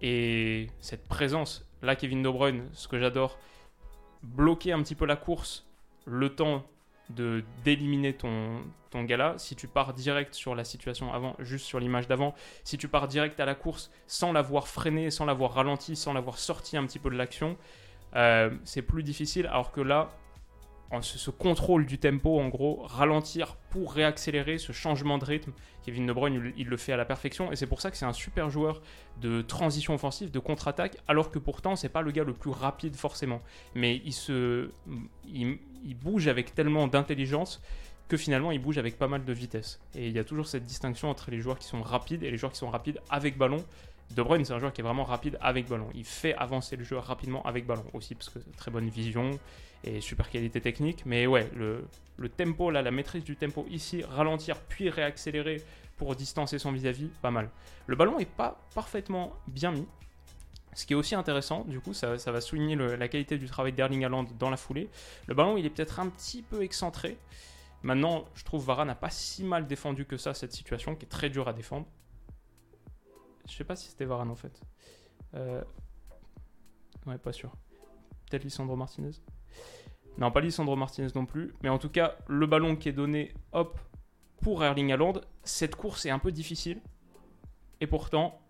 et 0.00 0.68
cette 0.80 1.06
présence. 1.06 1.66
Là, 1.82 1.96
Kevin 1.96 2.22
De 2.22 2.28
Bruyne, 2.28 2.68
ce 2.72 2.88
que 2.88 2.98
j'adore, 2.98 3.38
bloquer 4.22 4.72
un 4.72 4.82
petit 4.82 4.94
peu 4.94 5.06
la 5.06 5.16
course, 5.16 5.66
le 6.06 6.34
temps 6.34 6.64
de 7.14 7.44
d'éliminer 7.64 8.14
ton, 8.14 8.62
ton 8.90 9.04
gars 9.04 9.16
là. 9.16 9.34
Si 9.38 9.56
tu 9.56 9.68
pars 9.68 9.94
direct 9.94 10.34
sur 10.34 10.54
la 10.54 10.64
situation 10.64 11.12
avant, 11.12 11.34
juste 11.38 11.66
sur 11.66 11.80
l'image 11.80 12.08
d'avant, 12.08 12.34
si 12.64 12.78
tu 12.78 12.88
pars 12.88 13.08
direct 13.08 13.38
à 13.40 13.46
la 13.46 13.54
course 13.54 13.90
sans 14.06 14.32
l'avoir 14.32 14.68
freiné, 14.68 15.10
sans 15.10 15.24
l'avoir 15.24 15.54
ralenti, 15.54 15.96
sans 15.96 16.12
l'avoir 16.12 16.38
sorti 16.38 16.76
un 16.76 16.86
petit 16.86 16.98
peu 16.98 17.10
de 17.10 17.16
l'action, 17.16 17.56
euh, 18.16 18.50
c'est 18.64 18.82
plus 18.82 19.02
difficile. 19.02 19.46
Alors 19.46 19.72
que 19.72 19.80
là, 19.80 20.10
ce, 21.00 21.30
contrôle 21.30 21.86
du 21.86 21.98
tempo, 21.98 22.40
en 22.40 22.48
gros, 22.48 22.82
ralentir 22.84 23.56
pour 23.70 23.92
réaccélérer 23.92 24.58
ce 24.58 24.72
changement 24.72 25.18
de 25.18 25.24
rythme. 25.24 25.52
Kevin 25.84 26.06
De 26.06 26.12
Bruyne, 26.12 26.52
il, 26.56 26.66
le 26.66 26.76
fait 26.76 26.92
à 26.92 26.96
la 26.96 27.04
perfection, 27.04 27.52
et 27.52 27.56
c'est 27.56 27.68
pour 27.68 27.80
ça 27.80 27.90
que 27.90 27.96
c'est 27.96 28.04
un 28.04 28.12
super 28.12 28.50
joueur 28.50 28.82
de 29.20 29.40
transition 29.40 29.94
offensive, 29.94 30.30
de 30.30 30.38
contre-attaque, 30.40 30.96
alors 31.06 31.30
que 31.30 31.38
pourtant, 31.38 31.76
c'est 31.76 31.88
pas 31.88 32.02
le 32.02 32.10
gars 32.10 32.24
le 32.24 32.32
plus 32.32 32.50
rapide 32.50 32.96
forcément. 32.96 33.40
Mais 33.74 34.02
il 34.04 34.12
se, 34.12 34.70
il, 35.84 35.94
bouge 35.94 36.28
avec 36.28 36.54
tellement 36.54 36.86
d'intelligence 36.86 37.60
que 38.08 38.16
finalement, 38.16 38.50
il 38.50 38.60
bouge 38.60 38.78
avec 38.78 38.98
pas 38.98 39.08
mal 39.08 39.24
de 39.24 39.32
vitesse. 39.32 39.80
Et 39.94 40.08
il 40.08 40.12
y 40.12 40.18
a 40.18 40.24
toujours 40.24 40.46
cette 40.46 40.64
distinction 40.64 41.08
entre 41.08 41.30
les 41.30 41.40
joueurs 41.40 41.58
qui 41.58 41.66
sont 41.66 41.82
rapides 41.82 42.22
et 42.22 42.30
les 42.30 42.36
joueurs 42.36 42.52
qui 42.52 42.58
sont 42.58 42.70
rapides 42.70 43.00
avec 43.08 43.38
ballon. 43.38 43.64
De 44.16 44.22
Bruyne, 44.22 44.44
c'est 44.44 44.52
un 44.52 44.58
joueur 44.58 44.72
qui 44.72 44.80
est 44.80 44.84
vraiment 44.84 45.04
rapide 45.04 45.38
avec 45.40 45.68
ballon. 45.68 45.88
Il 45.94 46.04
fait 46.04 46.34
avancer 46.34 46.74
le 46.74 46.82
jeu 46.82 46.98
rapidement 46.98 47.42
avec 47.44 47.66
ballon 47.66 47.84
aussi, 47.92 48.16
parce 48.16 48.28
que 48.28 48.40
très 48.56 48.72
bonne 48.72 48.88
vision 48.88 49.38
et 49.84 50.00
super 50.00 50.28
qualité 50.28 50.60
technique. 50.60 51.04
Mais 51.06 51.26
ouais, 51.26 51.48
le, 51.54 52.28
tempo, 52.28 52.70
là, 52.70 52.82
la 52.82 52.90
maîtrise 52.90 53.22
du 53.22 53.36
tempo 53.36 53.64
ici, 53.70 54.02
ralentir 54.02 54.56
puis 54.60 54.90
réaccélérer 54.90 55.62
pour 55.96 56.16
distancer 56.16 56.58
son 56.58 56.72
vis-à-vis, 56.72 57.08
pas 57.22 57.30
mal. 57.30 57.50
Le 57.86 57.94
ballon 57.94 58.18
est 58.18 58.28
pas 58.28 58.60
parfaitement 58.74 59.32
bien 59.46 59.70
mis. 59.70 59.86
Ce 60.74 60.86
qui 60.86 60.92
est 60.92 60.96
aussi 60.96 61.14
intéressant, 61.14 61.64
du 61.64 61.80
coup, 61.80 61.92
ça, 61.92 62.14
va 62.14 62.40
souligner 62.40 62.76
la 62.76 63.08
qualité 63.08 63.38
du 63.38 63.46
travail 63.46 63.72
d'Erling 63.72 64.04
Haaland 64.04 64.26
dans 64.38 64.50
la 64.50 64.56
foulée. 64.56 64.88
Le 65.26 65.34
ballon, 65.34 65.56
il 65.56 65.66
est 65.66 65.70
peut-être 65.70 65.98
un 65.98 66.08
petit 66.08 66.42
peu 66.42 66.62
excentré. 66.62 67.18
Maintenant, 67.82 68.26
je 68.34 68.44
trouve 68.44 68.64
Varane 68.64 68.88
n'a 68.88 68.94
pas 68.94 69.10
si 69.10 69.42
mal 69.42 69.66
défendu 69.66 70.04
que 70.04 70.16
ça, 70.16 70.34
cette 70.34 70.52
situation, 70.52 70.94
qui 70.94 71.06
est 71.06 71.08
très 71.08 71.30
dure 71.30 71.48
à 71.48 71.52
défendre. 71.52 71.86
Je 73.48 73.54
sais 73.54 73.64
pas 73.64 73.74
si 73.74 73.88
c'était 73.88 74.04
Varane 74.04 74.30
en 74.30 74.36
fait. 74.36 74.60
Euh... 75.34 75.62
Ouais, 77.06 77.18
pas 77.18 77.32
sûr. 77.32 77.52
Peut-être 78.28 78.44
Lissandro 78.44 78.76
Martinez. 78.76 79.12
Non, 80.18 80.30
pas 80.30 80.40
Lissandro 80.40 80.76
Martinez 80.76 81.08
non 81.14 81.26
plus. 81.26 81.54
Mais 81.62 81.68
en 81.68 81.78
tout 81.78 81.88
cas, 81.88 82.16
le 82.28 82.46
ballon 82.46 82.76
qui 82.76 82.88
est 82.88 82.92
donné, 82.92 83.34
hop, 83.52 83.80
pour 84.42 84.62
Erling 84.62 84.92
Haaland, 84.92 85.14
cette 85.42 85.74
course 85.74 86.04
est 86.06 86.10
un 86.10 86.18
peu 86.18 86.30
difficile. 86.30 86.80
Et 87.80 87.86
pourtant, 87.86 88.40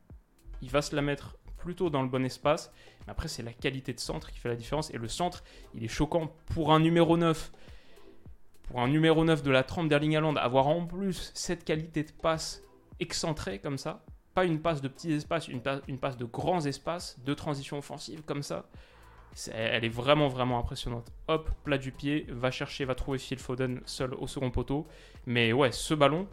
il 0.61 0.71
va 0.71 0.83
se 0.83 0.95
la 0.95 1.03
mettre 1.03 1.37
plutôt 1.61 1.91
dans 1.91 2.03
le 2.03 2.09
bon 2.09 2.25
espace. 2.25 2.73
Mais 3.07 3.13
après, 3.13 3.29
c'est 3.29 3.43
la 3.43 3.53
qualité 3.53 3.93
de 3.93 4.01
centre 4.01 4.31
qui 4.31 4.39
fait 4.39 4.49
la 4.49 4.57
différence. 4.57 4.93
Et 4.93 4.99
le 4.99 5.09
centre, 5.09 5.45
il 5.75 5.85
est 5.85 5.89
choquant 5.89 6.33
pour 6.55 6.73
un 6.73 6.81
numéro 6.81 7.17
9. 7.17 7.53
Pour 8.65 8.81
un 8.81 8.89
numéro 8.89 9.25
9 9.25 9.43
de 9.43 9.51
la 9.51 9.63
trempe 9.63 9.89
d'Erling 9.89 10.17
Haaland, 10.17 10.37
avoir 10.37 10.69
en 10.69 10.87
plus 10.87 11.33
cette 11.35 11.65
qualité 11.65 12.05
de 12.05 12.13
passe 12.13 12.63
excentrée 13.01 13.59
comme 13.59 13.79
ça. 13.79 14.05
Pas 14.35 14.45
une 14.45 14.61
passe 14.61 14.81
de 14.81 14.89
petits 14.89 15.13
espaces, 15.13 15.49
une, 15.49 15.61
passe 15.61 16.17
de 16.17 16.25
grands 16.25 16.65
espaces, 16.65 17.19
de 17.25 17.35
transition 17.35 17.79
offensive 17.79 18.23
comme 18.23 18.43
ça 18.43 18.67
elle 19.53 19.85
est 19.85 19.89
vraiment, 19.89 20.29
vraiment 20.29 20.59
impressionnante. 20.59 21.13
Hop, 21.29 21.51
plat 21.65 21.79
du 21.79 21.93
pied, 21.93 22.27
va 22.29 22.51
chercher, 22.51 22.85
va 22.85 22.95
trouver 22.95 23.19
Phil 23.19 23.39
Foden 23.39 23.81
seul 23.85 24.15
au 24.15 24.27
second 24.27 24.51
poteau. 24.51 24.87
Mais 25.27 25.53
ouais, 25.53 25.73
ce 25.73 25.95
ballon, 25.95 26.27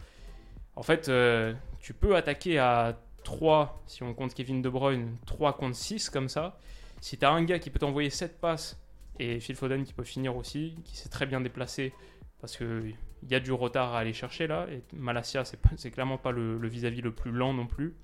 en 0.76 0.84
fait, 0.84 1.10
euh, 1.10 1.54
tu 1.80 1.94
peux 1.94 2.16
attaquer 2.16 2.60
à 2.60 2.98
3, 3.28 3.84
si 3.88 4.04
on 4.04 4.14
compte 4.14 4.34
Kevin 4.34 4.62
De 4.62 4.70
Bruyne, 4.70 5.18
3 5.26 5.58
contre 5.58 5.76
6 5.76 6.10
comme 6.10 6.30
ça. 6.30 6.58
Si 7.02 7.18
tu 7.18 7.26
as 7.26 7.30
un 7.30 7.44
gars 7.44 7.60
qui 7.60 7.70
peut 7.70 7.78
t'envoyer 7.78 8.10
7 8.10 8.40
passes 8.40 8.82
et 9.20 9.42
Phil 9.42 9.58
Foden 9.58 9.84
qui 9.84 9.92
peut 9.92 10.06
finir 10.06 10.38
aussi, 10.38 10.76
qui 10.86 10.96
s'est 10.96 11.10
très 11.10 11.26
bien 11.26 11.42
déplacé 11.42 11.92
parce 12.40 12.56
qu'il 12.56 12.96
y 13.30 13.36
a 13.36 13.42
du 13.42 13.52
retard 13.52 13.94
à 13.94 14.00
aller 14.00 14.14
chercher 14.14 14.48
là. 14.48 14.66
Et 14.72 14.82
Malasia, 14.96 15.44
c'est 15.44 15.92
clairement 15.92 16.18
pas 16.18 16.32
le 16.32 16.68
vis-à-vis 16.70 17.02
-vis 17.02 17.04
le 17.04 17.12
plus 17.12 17.32
lent 17.32 17.54
non 17.54 17.68
plus. 17.68 17.98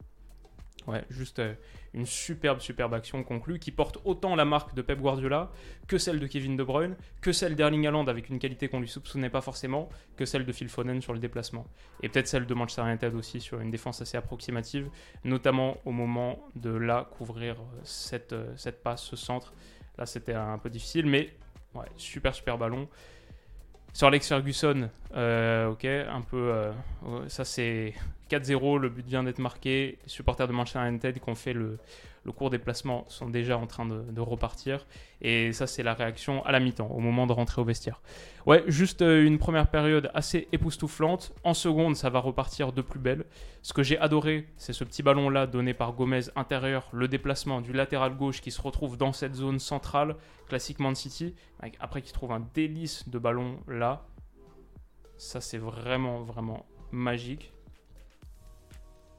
Ouais, 0.88 1.04
juste 1.10 1.40
euh, 1.40 1.54
une 1.94 2.06
superbe, 2.06 2.60
superbe 2.60 2.94
action 2.94 3.24
conclue 3.24 3.58
qui 3.58 3.72
porte 3.72 4.00
autant 4.04 4.36
la 4.36 4.44
marque 4.44 4.76
de 4.76 4.82
Pep 4.82 5.00
Guardiola 5.00 5.50
que 5.88 5.98
celle 5.98 6.20
de 6.20 6.28
Kevin 6.28 6.58
De 6.58 6.64
Bruyne, 6.64 6.98
que 7.22 7.32
celle 7.32 7.56
d'Erling 7.56 7.88
Haaland 7.88 8.08
avec 8.08 8.30
une 8.30 8.38
qualité 8.38 8.68
qu'on 8.68 8.82
lui 8.82 8.90
soupçonnait 8.90 9.30
pas 9.30 9.40
forcément, 9.40 9.88
que 10.18 10.26
celle 10.26 10.46
de 10.46 10.52
Phil 10.52 10.68
Foden 10.68 11.02
sur 11.02 11.14
le 11.14 11.20
déplacement. 11.20 11.66
Et 12.02 12.10
peut-être 12.10 12.28
celle 12.28 12.46
de 12.46 12.54
Manchester 12.54 12.82
United 12.82 13.16
aussi 13.16 13.40
sur 13.40 13.62
une 13.62 13.72
défense 13.72 14.02
assez 14.02 14.18
approximative, 14.18 14.90
notamment 15.24 15.78
au 15.86 15.92
moment 15.92 16.40
de 16.56 16.72
là 16.72 17.08
couvrir 17.18 17.56
euh, 17.62 17.80
cette, 17.84 18.34
euh, 18.34 18.54
cette 18.58 18.84
passe, 18.84 19.04
ce 19.04 19.16
centre. 19.16 19.54
Là, 19.98 20.06
c'était 20.06 20.34
un 20.34 20.58
peu 20.58 20.70
difficile, 20.70 21.06
mais 21.06 21.34
ouais, 21.76 21.86
super, 21.96 22.36
super 22.36 22.58
ballon. 22.58 22.90
Sur 23.94 24.08
Alex 24.08 24.28
Ferguson, 24.28 24.90
ok, 25.12 25.86
un 25.86 26.22
peu. 26.22 26.72
ça, 27.28 27.46
c'est 27.46 27.94
4-0, 28.30 28.80
le 28.80 28.90
but 28.90 29.06
vient 29.06 29.24
d'être 29.24 29.40
marqué. 29.40 30.00
Les 30.04 30.10
supporters 30.10 30.48
de 30.48 30.54
Manchester 30.54 30.88
United 30.88 31.20
qui 31.20 31.30
ont 31.30 31.36
fait 31.36 31.54
le, 31.54 31.78
cours 32.32 32.50
des 32.50 32.60
placements 32.60 33.06
sont 33.10 33.30
déjà 33.30 33.58
en 33.58 33.68
train 33.68 33.86
de, 33.86 34.22
repartir. 34.22 34.86
Et 35.22 35.52
ça, 35.52 35.68
c'est 35.68 35.84
la 35.84 35.94
réaction 35.94 36.44
à 36.46 36.52
la 36.52 36.60
mi-temps, 36.60 36.88
au 36.88 37.00
moment 37.00 37.28
de 37.28 37.34
rentrer 37.34 37.62
au 37.62 37.66
vestiaire. 37.66 38.02
Ouais, 38.46 38.64
juste 38.68 39.02
euh, 39.02 39.26
une 39.26 39.38
première 39.38 39.68
période 39.68 40.10
assez 40.14 40.48
époustouflante. 40.52 41.34
En 41.44 41.54
seconde, 41.54 41.96
ça 41.96 42.10
va 42.10 42.20
repartir 42.20 42.72
de 42.72 42.82
plus 42.82 43.00
belle. 43.00 43.26
Ce 43.62 43.74
que 43.74 43.84
j'ai 43.84 43.98
adoré, 44.00 44.48
c'est 44.58 44.74
ce 44.74 44.84
petit 44.84 45.04
ballon-là 45.04 45.48
donné 45.48 45.74
par 45.74 45.94
Gomez 45.94 46.22
intérieur, 46.36 46.88
le 46.94 47.08
déplacement 47.08 47.62
du 47.62 47.74
latéral 47.74 48.16
gauche 48.16 48.42
qui 48.42 48.52
se 48.52 48.62
retrouve 48.62 48.98
dans 48.98 49.14
cette 49.14 49.36
zone 49.36 49.60
centrale, 49.60 50.16
classique 50.48 50.80
Man 50.80 50.96
City. 50.96 51.36
Après, 51.80 52.02
qui 52.02 52.14
trouve 52.14 52.32
un 52.32 52.48
délice 52.54 53.08
de 53.10 53.20
ballon 53.20 53.60
là. 53.68 54.06
Ça, 55.18 55.42
c'est 55.42 55.58
vraiment, 55.58 56.22
vraiment 56.24 56.66
magique. 56.92 57.54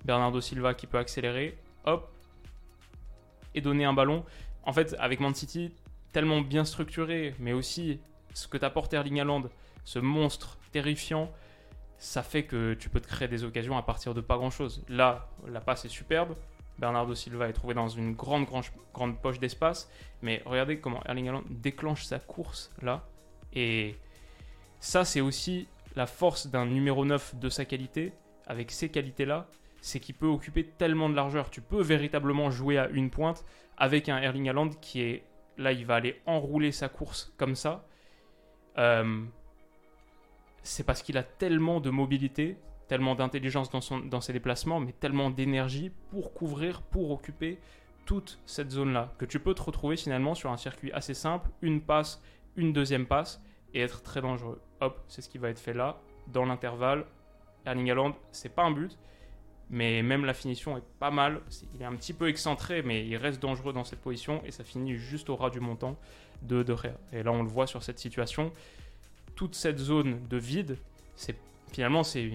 Bernardo 0.05 0.41
Silva 0.41 0.75
qui 0.75 0.87
peut 0.87 0.99
accélérer, 0.99 1.59
hop, 1.87 2.14
et 3.55 3.61
donner 3.61 3.85
un 3.85 3.93
ballon. 3.93 4.25
En 4.65 4.73
fait, 4.73 4.97
avec 4.99 5.21
Man 5.21 5.35
City, 5.35 5.73
tellement 6.13 6.41
bien 6.41 6.65
structuré, 6.65 7.35
mais 7.39 7.53
aussi 7.53 8.01
ce 8.33 8.49
que 8.49 8.57
t'apporte 8.57 8.93
Erling 8.95 9.21
Haaland, 9.21 9.45
ce 9.85 9.99
monstre 9.99 10.59
terrifiant, 10.73 11.31
ça 11.99 12.23
fait 12.23 12.45
que 12.45 12.75
tu 12.75 12.89
peux 12.89 13.01
te 13.01 13.07
créer 13.07 13.29
des 13.29 13.45
occasions 13.45 13.77
à 13.77 13.83
partir 13.83 14.15
de 14.15 14.21
pas 14.21 14.37
grand 14.37 14.51
chose. 14.51 14.85
Là, 14.89 15.29
la 15.47 15.61
passe 15.61 15.85
est 15.85 15.89
superbe. 15.89 16.35
Bernardo 16.79 17.15
Silva 17.15 17.49
est 17.49 17.53
trouvé 17.53 17.75
dans 17.75 17.89
une 17.89 18.15
grande, 18.15 18.47
grande, 18.47 18.65
grande 18.93 19.21
poche 19.21 19.39
d'espace. 19.39 19.91
Mais 20.23 20.43
regardez 20.45 20.79
comment 20.81 21.03
Erling 21.07 21.29
Haaland 21.29 21.45
déclenche 21.51 22.05
sa 22.05 22.19
course 22.19 22.73
là. 22.83 23.07
Et 23.53 23.97
ça, 24.81 25.05
c'est 25.05 25.21
aussi 25.21 25.69
la 25.95 26.07
force 26.07 26.49
d'un 26.49 26.67
numéro 26.67 27.05
9 27.05 27.37
de 27.37 27.49
sa 27.49 27.65
qualité. 27.65 28.13
Avec 28.47 28.71
ces 28.71 28.91
qualités-là, 28.91 29.47
c'est 29.85 30.01
qu'il 30.01 30.15
peut 30.15 30.27
occuper 30.27 30.65
tellement 30.65 31.11
de 31.11 31.15
largeur. 31.15 31.51
Tu 31.51 31.61
peux 31.61 31.83
véritablement 31.83 32.51
jouer 32.51 32.79
à 32.79 32.89
une 32.89 33.11
pointe 33.11 33.45
avec 33.77 34.09
un 34.09 34.17
Erling 34.17 34.49
Haaland 34.49 34.71
qui 34.71 35.03
est 35.03 35.25
là, 35.59 35.73
il 35.73 35.85
va 35.85 35.97
aller 35.97 36.23
enrouler 36.25 36.73
sa 36.73 36.89
course 36.89 37.35
comme 37.37 37.55
ça. 37.55 37.85
Euh, 38.79 39.23
c'est 40.63 40.85
parce 40.85 41.03
qu'il 41.03 41.19
a 41.19 41.23
tellement 41.23 41.81
de 41.81 41.91
mobilité, 41.91 42.57
tellement 42.89 43.15
d'intelligence 43.15 43.69
dans, 43.69 43.99
dans 43.99 44.23
ses 44.23 44.33
déplacements, 44.33 44.81
mais 44.81 44.93
tellement 44.93 45.29
d'énergie 45.29 45.91
pour 46.11 46.33
couvrir, 46.33 46.81
pour 46.81 47.11
occuper 47.11 47.59
toute 48.07 48.41
cette 48.47 48.71
zone-là, 48.71 49.13
que 49.19 49.27
tu 49.27 49.39
peux 49.39 49.53
te 49.53 49.63
retrouver 49.63 49.99
finalement 49.99 50.35
sur 50.35 50.51
un 50.51 50.57
circuit 50.57 50.93
assez 50.93 51.13
simple, 51.13 51.51
une 51.61 51.83
passe, 51.83 52.23
une 52.57 52.73
deuxième 52.73 53.05
passe, 53.05 53.43
et 53.75 53.83
être 53.83 54.03
très 54.03 54.23
dangereux. 54.23 54.63
Hop, 54.81 55.05
c'est 55.09 55.21
ce 55.21 55.29
qui 55.29 55.37
va 55.37 55.51
être 55.51 55.61
fait 55.61 55.75
là, 55.75 56.01
dans 56.29 56.47
l'intervalle. 56.47 57.05
Erling 57.67 57.91
Haaland, 57.91 58.17
c'est 58.31 58.55
pas 58.55 58.63
un 58.63 58.71
but, 58.71 58.99
mais 59.71 60.03
même 60.03 60.25
la 60.25 60.35
finition 60.35 60.77
est 60.77 60.85
pas 60.99 61.11
mal. 61.11 61.41
il 61.75 61.83
est 61.83 61.87
un 61.87 61.95
petit 61.97 62.13
peu 62.13 62.29
excentré, 62.29 62.83
mais 62.83 63.07
il 63.07 63.17
reste 63.17 63.41
dangereux 63.41 63.73
dans 63.73 63.85
cette 63.85 64.01
position 64.01 64.43
et 64.45 64.51
ça 64.51 64.65
finit 64.65 64.97
juste 64.97 65.31
au 65.31 65.37
ras 65.37 65.51
du 65.51 65.61
montant 65.61 65.97
de 66.43 66.63
De. 66.63 66.77
Et 67.13 67.23
là, 67.23 67.33
on 67.33 67.43
le 67.43 67.49
voit 67.49 67.67
sur 67.67 67.83
cette 67.83 67.99
situation. 67.99 68.53
Toute 69.35 69.55
cette 69.55 69.79
zone 69.79 70.27
de 70.29 70.37
vide, 70.37 70.79
c'est 71.17 71.37
finalement 71.73 72.03
c'est 72.05 72.31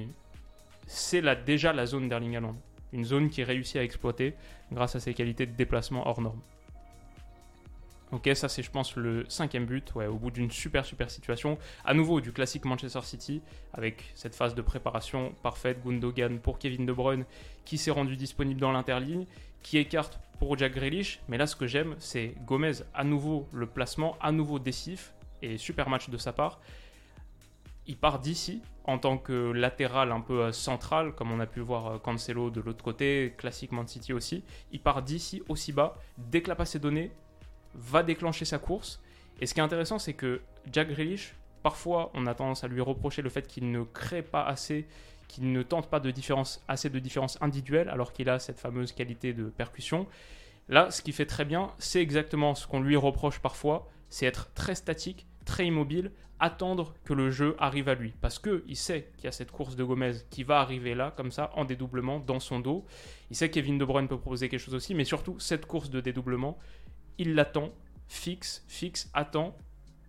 déjà 1.46 1.72
la 1.72 1.86
zone 1.86 2.10
d'Erling 2.10 2.36
Haaland, 2.36 2.56
une 2.94 3.06
zone 3.06 3.30
qui 3.30 3.44
réussit 3.44 3.78
à 3.78 3.84
exploiter 3.84 4.34
grâce 4.72 4.96
à 4.96 5.00
ses 5.00 5.14
qualités 5.14 5.46
de 5.46 5.56
déplacement 5.56 6.08
hors 6.08 6.22
normes. 6.22 6.42
Ok, 8.12 8.28
ça 8.34 8.50
c'est 8.50 8.64
je 8.64 8.72
pense 8.72 8.96
le 8.96 9.24
cinquième 9.30 9.66
but, 9.66 9.94
au 9.96 10.16
bout 10.16 10.32
d'une 10.32 10.50
super 10.50 10.84
super 10.84 11.12
situation. 11.12 11.60
À 11.86 11.94
nouveau 11.94 12.22
du 12.22 12.32
classique 12.32 12.66
Manchester 12.66 13.02
City, 13.04 13.42
avec 13.72 14.04
cette 14.16 14.34
phase 14.34 14.56
de 14.56 14.64
préparation 14.64 15.36
parfaite, 15.44 15.84
Gundogan 15.86 16.40
pour 16.40 16.58
Kevin 16.58 16.88
De 16.88 16.92
Bruyne, 16.94 17.26
qui 17.66 17.78
s'est 17.78 17.92
rendu 17.92 18.16
disponible 18.16 18.60
dans 18.60 18.72
l'interligne, 18.72 19.28
qui 19.62 19.78
écarte 19.78 20.20
pour 20.40 20.58
Jack 20.58 20.74
Grealish. 20.74 21.20
Mais 21.28 21.38
là 21.38 21.46
ce 21.46 21.56
que 21.56 21.68
j'aime, 21.68 21.96
c'est 22.00 22.34
Gomez, 22.48 22.82
à 22.96 23.04
nouveau 23.04 23.48
le 23.54 23.68
placement, 23.68 24.18
à 24.22 24.32
nouveau 24.32 24.58
décisif, 24.58 25.14
et 25.44 25.60
super 25.60 25.88
match 25.88 26.10
de 26.10 26.18
sa 26.18 26.34
part. 26.34 26.60
Il 27.86 27.98
part 27.98 28.20
d'ici 28.20 28.64
en 28.86 28.98
tant 28.98 29.20
que 29.20 29.52
latéral 29.52 30.12
un 30.12 30.22
peu 30.22 30.46
euh, 30.46 30.52
central, 30.52 31.14
comme 31.14 31.32
on 31.32 31.40
a 31.40 31.46
pu 31.46 31.60
voir 31.60 31.88
euh, 31.88 31.98
Cancelo 32.00 32.50
de 32.50 32.60
l'autre 32.60 32.84
côté, 32.84 33.36
classique 33.38 33.72
Man 33.72 33.88
City 33.88 34.14
aussi. 34.14 34.44
Il 34.72 34.80
part 34.80 35.04
d'ici 35.04 35.44
aussi 35.48 35.74
bas, 35.74 35.96
dès 36.18 36.42
que 36.42 36.50
la 36.50 36.56
passe 36.56 36.74
est 36.74 36.80
donnée, 36.80 37.12
va 37.74 38.04
déclencher 38.04 38.46
sa 38.46 38.58
course. 38.60 39.02
Et 39.42 39.46
ce 39.46 39.54
qui 39.54 39.60
est 39.60 39.64
intéressant, 39.64 40.00
c'est 40.00 40.14
que 40.14 40.42
Jack 40.72 40.90
Grealish, 40.90 41.36
parfois, 41.64 42.12
on 42.14 42.28
a 42.28 42.34
tendance 42.34 42.64
à 42.64 42.68
lui 42.68 42.82
reprocher 42.82 43.22
le 43.22 43.30
fait 43.30 43.48
qu'il 43.48 43.72
ne 43.72 43.84
crée 43.84 44.22
pas 44.22 44.44
assez, 44.44 44.88
qu'il 45.28 45.52
ne 45.52 45.62
tente 45.64 45.90
pas 45.90 46.00
de 46.00 46.12
différence, 46.12 46.64
assez 46.68 46.90
de 46.90 47.00
différence 47.00 47.38
individuelle, 47.42 47.90
alors 47.90 48.12
qu'il 48.12 48.30
a 48.30 48.40
cette 48.40 48.60
fameuse 48.60 48.92
qualité 48.92 49.34
de 49.34 49.46
percussion. 49.46 50.08
Là, 50.68 50.92
ce 50.92 51.02
qu'il 51.02 51.14
fait 51.14 51.26
très 51.26 51.46
bien, 51.46 51.72
c'est 51.80 52.02
exactement 52.02 52.56
ce 52.56 52.68
qu'on 52.68 52.82
lui 52.82 52.96
reproche 52.96 53.40
parfois, 53.40 53.88
c'est 54.10 54.26
être 54.26 54.54
très 54.54 54.76
statique, 54.76 55.26
très 55.46 55.66
immobile, 55.66 56.12
attendre 56.40 56.94
que 57.04 57.14
le 57.14 57.32
jeu 57.32 57.56
arrive 57.60 57.90
à 57.90 57.96
lui. 57.96 58.14
Parce 58.22 58.40
qu'il 58.40 58.76
sait 58.76 59.12
qu'il 59.18 59.26
y 59.26 59.28
a 59.28 59.32
cette 59.32 59.52
course 59.52 59.76
de 59.76 59.84
Gomez 59.84 60.14
qui 60.30 60.44
va 60.44 60.60
arriver 60.60 60.96
là, 60.96 61.12
comme 61.16 61.32
ça, 61.32 61.52
en 61.56 61.66
dédoublement, 61.66 62.20
dans 62.20 62.40
son 62.40 62.60
dos. 62.60 62.86
Il 63.30 63.36
sait 63.36 63.50
que 63.50 63.56
Kevin 63.56 63.78
De 63.78 63.86
Bruyne 63.86 64.08
peut 64.08 64.18
proposer 64.18 64.50
quelque 64.50 64.60
chose 64.60 64.76
aussi, 64.76 64.96
mais 64.96 65.04
surtout, 65.06 65.38
cette 65.40 65.66
course 65.66 65.90
de 65.90 66.02
dédoublement, 66.02 66.58
il 67.20 67.36
l'attend, 67.36 67.72
fixe, 68.08 68.66
fixe, 68.68 69.12
attend. 69.14 69.56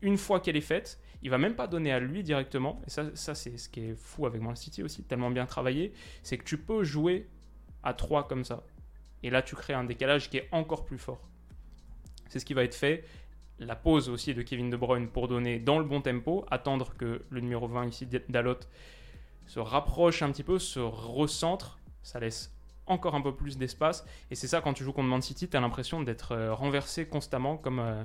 Une 0.00 0.16
fois 0.16 0.40
qu'elle 0.40 0.56
est 0.56 0.62
faite, 0.62 0.98
il 1.22 1.28
va 1.28 1.36
même 1.36 1.54
pas 1.54 1.66
donner 1.66 1.92
à 1.92 2.00
lui 2.00 2.22
directement. 2.22 2.80
Et 2.86 2.90
ça, 2.90 3.34
c'est 3.34 3.58
ce 3.58 3.68
qui 3.68 3.80
est 3.80 3.94
fou 3.94 4.24
avec 4.24 4.40
Man 4.40 4.56
City 4.56 4.82
aussi, 4.82 5.02
tellement 5.02 5.30
bien 5.30 5.44
travaillé, 5.44 5.92
c'est 6.22 6.38
que 6.38 6.44
tu 6.44 6.56
peux 6.56 6.82
jouer 6.84 7.28
à 7.82 7.92
3 7.92 8.26
comme 8.26 8.44
ça. 8.44 8.64
Et 9.22 9.28
là, 9.28 9.42
tu 9.42 9.54
crées 9.54 9.74
un 9.74 9.84
décalage 9.84 10.30
qui 10.30 10.38
est 10.38 10.48
encore 10.52 10.86
plus 10.86 10.96
fort. 10.98 11.28
C'est 12.28 12.38
ce 12.38 12.44
qui 12.46 12.54
va 12.54 12.64
être 12.64 12.74
fait. 12.74 13.04
La 13.58 13.76
pause 13.76 14.08
aussi 14.08 14.32
de 14.32 14.40
Kevin 14.40 14.70
De 14.70 14.76
Bruyne 14.76 15.08
pour 15.08 15.28
donner 15.28 15.58
dans 15.58 15.78
le 15.78 15.84
bon 15.84 16.00
tempo, 16.00 16.46
attendre 16.50 16.94
que 16.96 17.22
le 17.28 17.40
numéro 17.40 17.68
20 17.68 17.88
ici, 17.88 18.06
Dalot, 18.30 18.60
se 19.46 19.60
rapproche 19.60 20.22
un 20.22 20.30
petit 20.30 20.44
peu, 20.44 20.58
se 20.58 20.80
recentre. 20.80 21.78
Ça 22.02 22.18
laisse 22.20 22.56
encore 22.90 23.14
un 23.14 23.20
peu 23.20 23.34
plus 23.34 23.58
d'espace. 23.58 24.04
Et 24.30 24.34
c'est 24.34 24.46
ça, 24.46 24.60
quand 24.60 24.72
tu 24.72 24.84
joues 24.84 24.92
contre 24.92 25.08
Man 25.08 25.22
City, 25.22 25.48
tu 25.48 25.56
as 25.56 25.60
l'impression 25.60 26.02
d'être 26.02 26.32
euh, 26.32 26.54
renversé 26.54 27.06
constamment 27.06 27.56
comme, 27.56 27.78
euh, 27.78 28.02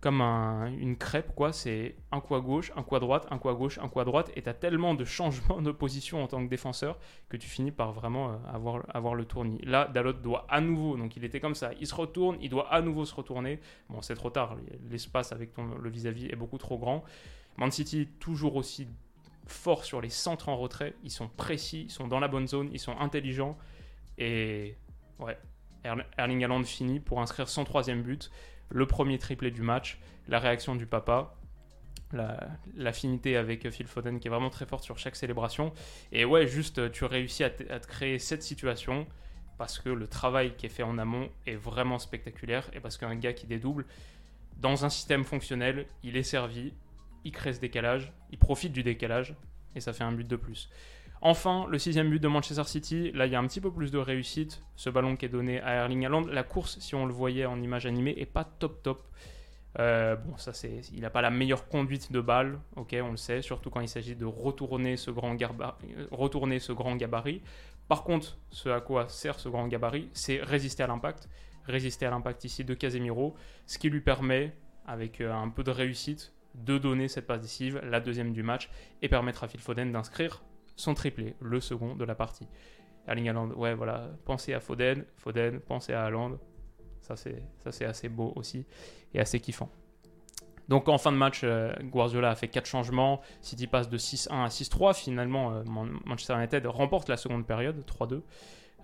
comme 0.00 0.20
une 0.20 0.96
crêpe. 0.96 1.34
quoi. 1.34 1.52
C'est 1.52 1.96
un 2.12 2.20
coup 2.20 2.34
à 2.34 2.40
gauche, 2.40 2.72
un 2.76 2.82
coup 2.82 2.96
à 2.96 3.00
droite, 3.00 3.26
un 3.30 3.38
coup 3.38 3.48
à 3.48 3.54
gauche, 3.54 3.78
un 3.78 3.88
coup 3.88 4.00
à 4.00 4.04
droite. 4.04 4.30
Et 4.36 4.42
tu 4.42 4.48
as 4.48 4.54
tellement 4.54 4.94
de 4.94 5.04
changements 5.04 5.60
de 5.62 5.70
position 5.70 6.22
en 6.22 6.26
tant 6.26 6.44
que 6.44 6.48
défenseur 6.48 6.98
que 7.28 7.36
tu 7.36 7.48
finis 7.48 7.72
par 7.72 7.92
vraiment 7.92 8.30
euh, 8.30 8.36
avoir, 8.52 8.84
avoir 8.94 9.14
le 9.14 9.24
tournis. 9.24 9.58
Là, 9.64 9.88
Dalot 9.92 10.12
doit 10.12 10.46
à 10.48 10.60
nouveau, 10.60 10.96
donc 10.96 11.16
il 11.16 11.24
était 11.24 11.40
comme 11.40 11.54
ça, 11.54 11.70
il 11.80 11.86
se 11.86 11.94
retourne, 11.94 12.36
il 12.40 12.50
doit 12.50 12.72
à 12.72 12.80
nouveau 12.80 13.04
se 13.04 13.14
retourner. 13.14 13.60
Bon, 13.88 14.02
c'est 14.02 14.14
trop 14.14 14.30
tard, 14.30 14.56
l'espace 14.90 15.32
avec 15.32 15.54
ton, 15.54 15.76
le 15.80 15.90
vis-à-vis 15.90 16.26
-vis 16.26 16.32
est 16.32 16.36
beaucoup 16.36 16.58
trop 16.58 16.78
grand. 16.78 17.04
Man 17.56 17.72
City, 17.72 18.08
toujours 18.20 18.54
aussi 18.54 18.86
fort 19.48 19.84
sur 19.84 20.00
les 20.00 20.10
centres 20.10 20.48
en 20.48 20.56
retrait. 20.56 20.94
Ils 21.02 21.10
sont 21.10 21.28
précis, 21.28 21.84
ils 21.84 21.90
sont 21.90 22.06
dans 22.06 22.20
la 22.20 22.28
bonne 22.28 22.46
zone, 22.46 22.70
ils 22.72 22.78
sont 22.78 22.96
intelligents. 22.98 23.56
Et 24.18 24.76
ouais, 25.18 25.38
Erling 26.16 26.44
Haaland 26.44 26.64
finit 26.64 27.00
pour 27.00 27.20
inscrire 27.20 27.48
son 27.48 27.64
troisième 27.64 28.02
but, 28.02 28.30
le 28.68 28.86
premier 28.86 29.18
triplé 29.18 29.50
du 29.50 29.62
match, 29.62 29.98
la 30.28 30.38
réaction 30.38 30.74
du 30.74 30.86
papa, 30.86 31.34
l'affinité 32.74 33.36
avec 33.36 33.68
Phil 33.70 33.86
Foden 33.86 34.18
qui 34.18 34.28
est 34.28 34.30
vraiment 34.30 34.50
très 34.50 34.66
forte 34.66 34.84
sur 34.84 34.98
chaque 34.98 35.16
célébration. 35.16 35.72
Et 36.12 36.24
ouais, 36.24 36.46
juste 36.46 36.90
tu 36.90 37.04
réussis 37.04 37.44
à, 37.44 37.50
te 37.50 37.86
créer 37.86 38.18
cette 38.18 38.42
situation 38.42 39.06
parce 39.56 39.78
que 39.78 39.88
le 39.88 40.06
travail 40.06 40.54
qui 40.56 40.66
est 40.66 40.70
fait 40.70 40.82
en 40.82 40.98
amont 40.98 41.28
est 41.46 41.56
vraiment 41.56 41.98
spectaculaire 41.98 42.70
et 42.72 42.80
parce 42.80 42.96
qu'un 42.96 43.16
gars 43.16 43.32
qui 43.32 43.46
dédouble 43.46 43.84
dans 44.58 44.84
un 44.84 44.88
système 44.88 45.24
fonctionnel, 45.24 45.86
il 46.02 46.16
est 46.16 46.22
servi, 46.22 46.72
il 47.24 47.32
crée 47.32 47.52
ce 47.52 47.60
décalage, 47.60 48.12
il 48.30 48.38
profite 48.38 48.72
du 48.72 48.82
décalage 48.82 49.36
et 49.74 49.80
ça 49.80 49.92
fait 49.92 50.04
un 50.04 50.12
but 50.12 50.26
de 50.26 50.36
plus. 50.36 50.70
Enfin, 51.20 51.66
le 51.68 51.78
sixième 51.78 52.10
but 52.10 52.22
de 52.22 52.28
Manchester 52.28 52.64
City, 52.64 53.10
là 53.12 53.26
il 53.26 53.32
y 53.32 53.34
a 53.34 53.40
un 53.40 53.46
petit 53.46 53.60
peu 53.60 53.72
plus 53.72 53.90
de 53.90 53.98
réussite. 53.98 54.62
Ce 54.76 54.88
ballon 54.88 55.16
qui 55.16 55.24
est 55.24 55.28
donné 55.28 55.60
à 55.60 55.74
Erling 55.74 56.06
Haaland, 56.06 56.26
la 56.26 56.44
course, 56.44 56.78
si 56.78 56.94
on 56.94 57.06
le 57.06 57.12
voyait 57.12 57.46
en 57.46 57.60
image 57.60 57.86
animée, 57.86 58.14
est 58.16 58.26
pas 58.26 58.44
top 58.44 58.82
top. 58.82 59.02
Euh, 59.80 60.16
bon, 60.16 60.36
ça 60.36 60.52
c'est, 60.52 60.80
il 60.92 61.00
n'a 61.00 61.10
pas 61.10 61.22
la 61.22 61.30
meilleure 61.30 61.68
conduite 61.68 62.10
de 62.12 62.20
balle, 62.20 62.58
ok, 62.76 62.96
on 63.02 63.10
le 63.10 63.16
sait, 63.16 63.42
surtout 63.42 63.70
quand 63.70 63.80
il 63.80 63.88
s'agit 63.88 64.16
de 64.16 64.24
retourner 64.24 64.96
ce 64.96 65.10
grand, 65.10 65.34
gabarit. 66.96 67.42
Par 67.88 68.04
contre, 68.04 68.38
ce 68.50 68.68
à 68.68 68.80
quoi 68.80 69.08
sert 69.08 69.38
ce 69.38 69.48
grand 69.48 69.66
gabarit, 69.66 70.08
c'est 70.12 70.40
résister 70.42 70.82
à 70.82 70.86
l'impact, 70.86 71.28
résister 71.64 72.06
à 72.06 72.10
l'impact 72.10 72.44
ici 72.44 72.64
de 72.64 72.74
Casemiro, 72.74 73.34
ce 73.66 73.78
qui 73.78 73.90
lui 73.90 74.00
permet, 74.00 74.54
avec 74.86 75.20
euh, 75.20 75.32
un 75.32 75.48
peu 75.48 75.64
de 75.64 75.70
réussite, 75.70 76.32
de 76.54 76.78
donner 76.78 77.08
cette 77.08 77.26
passe 77.26 77.40
décisive, 77.40 77.80
la 77.84 78.00
deuxième 78.00 78.32
du 78.32 78.42
match, 78.42 78.70
et 79.02 79.08
permettre 79.08 79.44
à 79.44 79.48
Phil 79.48 79.60
Foden 79.60 79.92
d'inscrire 79.92 80.42
son 80.78 80.94
triplé, 80.94 81.34
le 81.40 81.60
second 81.60 81.94
de 81.94 82.04
la 82.04 82.14
partie. 82.14 82.48
Erling 83.06 83.28
Haaland, 83.28 83.50
ouais, 83.50 83.74
voilà, 83.74 84.10
pensez 84.24 84.54
à 84.54 84.60
Foden, 84.60 85.04
Foden, 85.16 85.60
pensez 85.60 85.92
à 85.92 86.04
Haaland. 86.04 86.38
Ça, 87.00 87.16
c'est 87.16 87.84
assez 87.84 88.08
beau 88.08 88.32
aussi 88.36 88.66
et 89.14 89.20
assez 89.20 89.40
kiffant. 89.40 89.70
Donc 90.68 90.88
en 90.88 90.98
fin 90.98 91.10
de 91.10 91.16
match, 91.16 91.40
euh, 91.44 91.72
Guardiola 91.82 92.30
a 92.30 92.34
fait 92.34 92.48
4 92.48 92.66
changements. 92.66 93.22
City 93.40 93.66
passe 93.66 93.88
de 93.88 93.96
6-1 93.96 94.44
à 94.44 94.48
6-3. 94.48 94.92
Finalement, 94.94 95.54
euh, 95.54 95.62
Manchester 96.04 96.34
United 96.34 96.66
remporte 96.66 97.08
la 97.08 97.16
seconde 97.16 97.46
période, 97.46 97.82
3-2. 97.86 98.22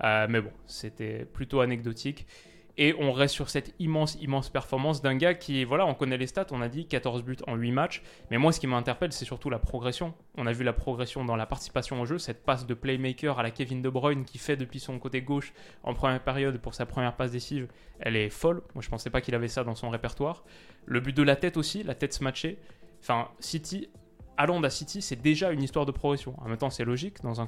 Euh, 0.03 0.27
mais 0.29 0.41
bon, 0.41 0.51
c'était 0.67 1.27
plutôt 1.27 1.61
anecdotique. 1.61 2.27
Et 2.77 2.95
on 2.99 3.13
reste 3.13 3.35
sur 3.35 3.51
cette 3.51 3.73
immense, 3.79 4.17
immense 4.21 4.51
performance 4.51 5.01
d'un 5.01 5.15
gars 5.15 5.35
qui, 5.35 5.65
voilà, 5.65 5.87
on 5.87 5.95
connaît 5.95 6.17
les 6.17 6.27
stats, 6.27 6.47
on 6.51 6.61
a 6.61 6.69
dit 6.69 6.87
14 6.87 7.23
buts 7.23 7.37
en 7.47 7.55
8 7.55 7.71
matchs. 7.71 8.03
Mais 8.31 8.39
moi, 8.39 8.53
ce 8.53 8.59
qui 8.59 8.67
m'interpelle, 8.67 9.13
c'est 9.13 9.25
surtout 9.25 9.49
la 9.49 9.61
progression. 9.61 10.13
On 10.37 10.47
a 10.47 10.53
vu 10.53 10.65
la 10.65 10.73
progression 10.73 11.25
dans 11.25 11.37
la 11.37 11.47
participation 11.47 12.01
au 12.01 12.07
jeu, 12.07 12.19
cette 12.19 12.45
passe 12.45 12.67
de 12.67 12.75
playmaker 12.75 13.39
à 13.39 13.45
la 13.45 13.53
Kevin 13.53 13.81
De 13.81 13.89
Bruyne 13.89 14.25
qui 14.25 14.39
fait 14.39 14.57
depuis 14.57 14.81
son 14.81 14.99
côté 14.99 15.23
gauche 15.23 15.53
en 15.85 15.95
première 15.95 16.23
période 16.23 16.59
pour 16.59 16.75
sa 16.75 16.85
première 16.85 17.15
passe 17.15 17.31
décisive. 17.31 17.69
Elle 18.01 18.17
est 18.17 18.29
folle. 18.29 18.63
Moi, 18.75 18.83
je 18.83 18.89
pensais 18.89 19.11
pas 19.11 19.21
qu'il 19.21 19.37
avait 19.37 19.49
ça 19.49 19.63
dans 19.63 19.77
son 19.77 19.91
répertoire. 19.91 20.45
Le 20.85 20.99
but 20.99 21.17
de 21.17 21.23
la 21.23 21.37
tête 21.37 21.57
aussi, 21.57 21.85
la 21.85 21.95
tête 21.95 22.13
smatchée. 22.13 22.59
Enfin, 23.01 23.29
City 23.39 23.89
Allons 24.37 24.63
à 24.65 24.71
City, 24.71 25.01
c'est 25.01 25.21
déjà 25.21 25.53
une 25.53 25.63
histoire 25.63 25.87
de 25.87 25.93
progression. 25.93 26.35
En 26.39 26.49
même 26.49 26.57
temps, 26.57 26.71
c'est 26.71 26.85
logique 26.85 27.23
dans 27.23 27.41
un, 27.41 27.47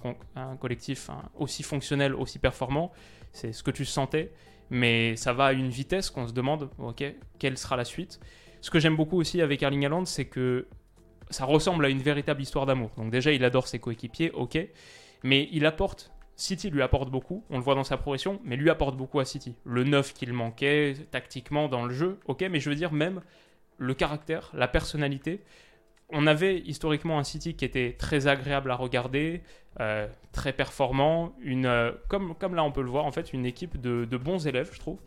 collectif 0.61 1.11
aussi 1.35 1.65
fonctionnel, 1.65 2.15
aussi 2.15 2.39
performant. 2.39 2.93
C'est 3.33 3.53
ce 3.53 3.65
que 3.65 3.73
tu 3.73 3.85
sentais 3.85 4.33
mais 4.71 5.17
ça 5.17 5.33
va 5.33 5.47
à 5.47 5.53
une 5.53 5.69
vitesse 5.69 6.11
qu'on 6.11 6.27
se 6.27 6.33
demande, 6.33 6.71
ok, 6.79 7.05
quelle 7.39 7.59
sera 7.59 7.77
la 7.77 7.85
suite. 7.85 8.21
Ce 8.61 8.71
que 8.71 8.79
j'aime 8.79 8.97
beaucoup 8.97 9.19
aussi 9.19 9.41
avec 9.43 9.63
Erling 9.63 9.85
Haaland, 9.85 10.05
c'est 10.05 10.25
que 10.25 10.67
ça 11.31 11.45
ressemble 11.45 11.85
à 11.85 11.89
une 11.89 12.01
véritable 12.01 12.43
histoire 12.43 12.67
d'amour. 12.67 12.91
Donc 12.97 13.11
déjà, 13.11 13.33
il 13.33 13.45
adore 13.45 13.69
ses 13.69 13.79
coéquipiers, 13.79 14.31
ok, 14.33 14.59
mais 15.23 15.49
il 15.53 15.67
apporte, 15.67 16.13
City 16.37 16.71
lui 16.71 16.83
apporte 16.83 17.11
beaucoup, 17.11 17.45
on 17.51 17.59
le 17.59 17.63
voit 17.63 17.75
dans 17.75 17.85
sa 17.85 17.97
progression, 17.97 18.41
mais 18.45 18.57
lui 18.57 18.71
apporte 18.71 18.97
beaucoup 18.97 19.21
à 19.21 19.25
City. 19.25 19.55
Le 19.65 19.85
neuf 19.85 20.13
qu'il 20.13 20.33
manquait, 20.33 20.95
tactiquement 21.11 21.69
dans 21.69 21.85
le 21.85 21.95
jeu, 21.95 22.19
ok, 22.27 22.45
mais 22.51 22.61
je 22.61 22.69
veux 22.69 22.77
dire 22.77 22.93
même 22.93 23.23
le 23.79 23.95
caractère, 23.95 24.51
la 24.55 24.69
personnalité, 24.69 25.43
on 26.11 26.27
avait 26.27 26.59
historiquement 26.59 27.19
un 27.19 27.25
City 27.25 27.55
qui 27.55 27.65
était 27.65 27.95
très 27.99 28.27
agréable 28.27 28.71
à 28.71 28.77
regarder, 28.77 29.43
euh, 29.81 30.07
très 30.33 30.53
performant, 30.53 31.35
une, 31.41 31.67
euh, 31.67 31.93
comme, 32.09 32.35
comme 32.35 32.55
là 32.55 32.65
on 32.65 32.73
peut 32.73 32.83
le 32.83 32.91
voir, 32.91 33.05
en 33.05 33.11
fait, 33.11 33.33
une 33.33 33.45
équipe 33.45 33.81
de, 33.81 34.17
bons 34.17 34.47
élèves, 34.47 34.71
je 34.73 34.79
trouve. 34.79 34.99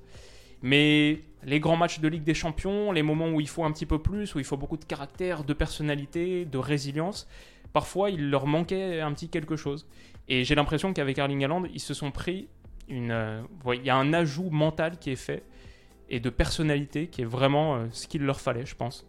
Mais 0.61 1.21
les 1.43 1.61
grands 1.61 1.77
matchs 1.77 1.99
de 1.99 2.07
Ligue 2.09 2.23
des 2.23 2.33
Champions, 2.33 2.91
les 2.91 3.03
moments 3.03 3.29
où 3.29 3.39
il 3.39 3.47
faut 3.47 3.63
un 3.63 3.71
petit 3.71 3.85
peu 3.85 3.99
plus, 3.99 4.35
où 4.35 4.39
il 4.39 4.45
faut 4.45 4.57
beaucoup 4.57 4.77
de 4.77 4.83
caractère, 4.83 5.45
de 5.45 5.53
personnalité, 5.53 6.43
de 6.43 6.57
résilience, 6.57 7.27
parfois 7.71 8.09
il 8.09 8.29
leur 8.29 8.45
manquait 8.45 8.99
un 8.99 9.13
petit 9.13 9.29
quelque 9.29 9.55
chose. 9.55 9.87
Et 10.27 10.43
j'ai 10.43 10.55
l'impression 10.55 10.93
qu'avec 10.93 11.17
Erling 11.17 11.43
Haaland, 11.45 11.63
ils 11.73 11.79
se 11.79 11.93
sont 11.93 12.11
pris 12.11 12.49
une. 12.89 13.11
Euh, 13.11 13.41
il 13.73 13.85
y 13.85 13.89
a 13.89 13.95
un 13.95 14.11
ajout 14.11 14.49
mental 14.49 14.99
qui 14.99 15.11
est 15.11 15.15
fait 15.15 15.43
et 16.09 16.19
de 16.19 16.29
personnalité 16.29 17.07
qui 17.07 17.21
est 17.21 17.25
vraiment 17.25 17.87
ce 17.91 18.07
qu'il 18.07 18.23
leur 18.23 18.41
fallait, 18.41 18.65
je 18.65 18.75
pense. 18.75 19.08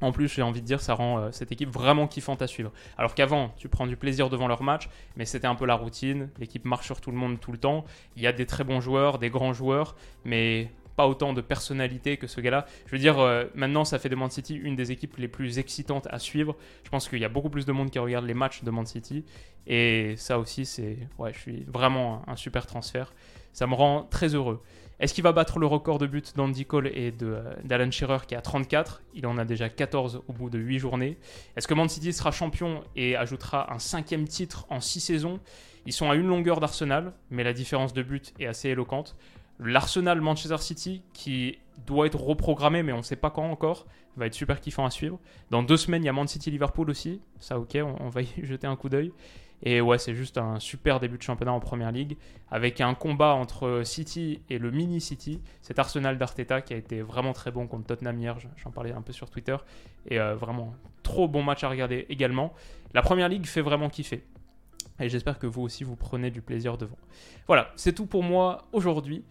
En 0.00 0.12
plus, 0.12 0.28
j'ai 0.28 0.42
envie 0.42 0.62
de 0.62 0.66
dire, 0.66 0.80
ça 0.80 0.94
rend 0.94 1.18
euh, 1.18 1.30
cette 1.32 1.52
équipe 1.52 1.70
vraiment 1.70 2.06
kiffante 2.06 2.42
à 2.42 2.46
suivre. 2.46 2.72
Alors 2.96 3.14
qu'avant, 3.14 3.52
tu 3.56 3.68
prends 3.68 3.86
du 3.86 3.96
plaisir 3.96 4.30
devant 4.30 4.48
leur 4.48 4.62
match, 4.62 4.88
mais 5.16 5.24
c'était 5.24 5.46
un 5.46 5.54
peu 5.54 5.66
la 5.66 5.74
routine. 5.74 6.30
L'équipe 6.38 6.64
marche 6.64 6.86
sur 6.86 7.00
tout 7.00 7.10
le 7.10 7.16
monde 7.16 7.38
tout 7.40 7.52
le 7.52 7.58
temps. 7.58 7.84
Il 8.16 8.22
y 8.22 8.26
a 8.26 8.32
des 8.32 8.46
très 8.46 8.64
bons 8.64 8.80
joueurs, 8.80 9.18
des 9.18 9.30
grands 9.30 9.52
joueurs, 9.52 9.96
mais 10.24 10.70
pas 11.00 11.08
autant 11.08 11.32
de 11.32 11.40
personnalité 11.40 12.18
que 12.18 12.26
ce 12.26 12.42
gars-là. 12.42 12.66
Je 12.84 12.92
veux 12.92 12.98
dire, 12.98 13.18
euh, 13.20 13.44
maintenant, 13.54 13.86
ça 13.86 13.98
fait 13.98 14.10
de 14.10 14.16
Man 14.16 14.28
City 14.28 14.54
une 14.54 14.76
des 14.76 14.92
équipes 14.92 15.16
les 15.16 15.28
plus 15.28 15.58
excitantes 15.58 16.06
à 16.10 16.18
suivre. 16.18 16.54
Je 16.84 16.90
pense 16.90 17.08
qu'il 17.08 17.20
y 17.20 17.24
a 17.24 17.30
beaucoup 17.30 17.48
plus 17.48 17.64
de 17.64 17.72
monde 17.72 17.90
qui 17.90 17.98
regarde 17.98 18.26
les 18.26 18.34
matchs 18.34 18.62
de 18.64 18.70
Man 18.70 18.84
City. 18.84 19.24
Et 19.66 20.14
ça 20.18 20.38
aussi, 20.38 20.66
c'est. 20.66 20.98
Ouais, 21.18 21.32
je 21.32 21.38
suis 21.38 21.64
vraiment 21.66 22.22
un 22.26 22.36
super 22.36 22.66
transfert. 22.66 23.14
Ça 23.54 23.66
me 23.66 23.72
rend 23.72 24.02
très 24.10 24.34
heureux. 24.34 24.60
Est-ce 24.98 25.14
qu'il 25.14 25.24
va 25.24 25.32
battre 25.32 25.58
le 25.58 25.66
record 25.66 25.96
de 25.96 26.06
buts 26.06 26.22
d'Andy 26.36 26.66
Cole 26.66 26.88
et 26.88 27.14
euh, 27.22 27.54
d'Alan 27.64 27.90
Shearer 27.90 28.26
qui 28.28 28.34
a 28.34 28.42
34 28.42 29.00
Il 29.14 29.26
en 29.26 29.38
a 29.38 29.46
déjà 29.46 29.70
14 29.70 30.20
au 30.28 30.32
bout 30.34 30.50
de 30.50 30.58
8 30.58 30.80
journées. 30.80 31.16
Est-ce 31.56 31.66
que 31.66 31.72
Man 31.72 31.88
City 31.88 32.12
sera 32.12 32.30
champion 32.30 32.84
et 32.94 33.16
ajoutera 33.16 33.72
un 33.72 33.78
cinquième 33.78 34.28
titre 34.28 34.66
en 34.68 34.80
6 34.80 35.00
saisons? 35.00 35.40
Ils 35.86 35.94
sont 35.94 36.10
à 36.10 36.14
une 36.14 36.26
longueur 36.26 36.60
d'Arsenal, 36.60 37.14
mais 37.30 37.42
la 37.42 37.54
différence 37.54 37.94
de 37.94 38.02
buts 38.02 38.20
est 38.38 38.44
assez 38.44 38.68
éloquente. 38.68 39.16
L'Arsenal 39.62 40.20
Manchester 40.20 40.58
City, 40.58 41.02
qui 41.12 41.58
doit 41.86 42.06
être 42.06 42.20
reprogrammé, 42.20 42.82
mais 42.82 42.92
on 42.92 42.98
ne 42.98 43.02
sait 43.02 43.16
pas 43.16 43.30
quand 43.30 43.48
encore, 43.50 43.86
va 44.16 44.26
être 44.26 44.34
super 44.34 44.60
kiffant 44.60 44.84
à 44.84 44.90
suivre. 44.90 45.18
Dans 45.50 45.62
deux 45.62 45.76
semaines, 45.76 46.02
il 46.02 46.06
y 46.06 46.08
a 46.08 46.12
Man 46.12 46.26
City 46.26 46.50
Liverpool 46.50 46.90
aussi. 46.90 47.20
Ça, 47.38 47.58
ok, 47.58 47.78
on 48.00 48.08
va 48.08 48.22
y 48.22 48.28
jeter 48.42 48.66
un 48.66 48.76
coup 48.76 48.88
d'œil. 48.88 49.12
Et 49.62 49.80
ouais, 49.80 49.98
c'est 49.98 50.14
juste 50.14 50.38
un 50.38 50.58
super 50.58 51.00
début 51.00 51.18
de 51.18 51.22
championnat 51.22 51.52
en 51.52 51.60
première 51.60 51.92
ligue 51.92 52.16
avec 52.50 52.80
un 52.80 52.94
combat 52.94 53.34
entre 53.34 53.82
City 53.84 54.40
et 54.48 54.58
le 54.58 54.70
mini 54.70 55.00
City. 55.00 55.40
Cet 55.60 55.78
Arsenal 55.78 56.16
d'Arteta 56.16 56.62
qui 56.62 56.72
a 56.72 56.76
été 56.76 57.02
vraiment 57.02 57.34
très 57.34 57.50
bon 57.50 57.66
contre 57.66 57.86
Tottenham 57.86 58.18
hier, 58.18 58.38
j'en 58.56 58.70
parlais 58.70 58.92
un 58.92 59.02
peu 59.02 59.12
sur 59.12 59.28
Twitter. 59.28 59.56
Et 60.06 60.18
euh, 60.18 60.34
vraiment, 60.34 60.74
trop 61.02 61.28
bon 61.28 61.42
match 61.42 61.62
à 61.62 61.68
regarder 61.68 62.06
également. 62.08 62.54
La 62.94 63.02
première 63.02 63.28
ligue 63.28 63.46
fait 63.46 63.60
vraiment 63.60 63.90
kiffer. 63.90 64.24
Et 64.98 65.08
j'espère 65.08 65.38
que 65.38 65.46
vous 65.46 65.62
aussi 65.62 65.84
vous 65.84 65.96
prenez 65.96 66.30
du 66.30 66.40
plaisir 66.40 66.78
devant. 66.78 66.98
Voilà, 67.46 67.70
c'est 67.76 67.94
tout 67.94 68.06
pour 68.06 68.22
moi 68.22 68.66
aujourd'hui. 68.72 69.24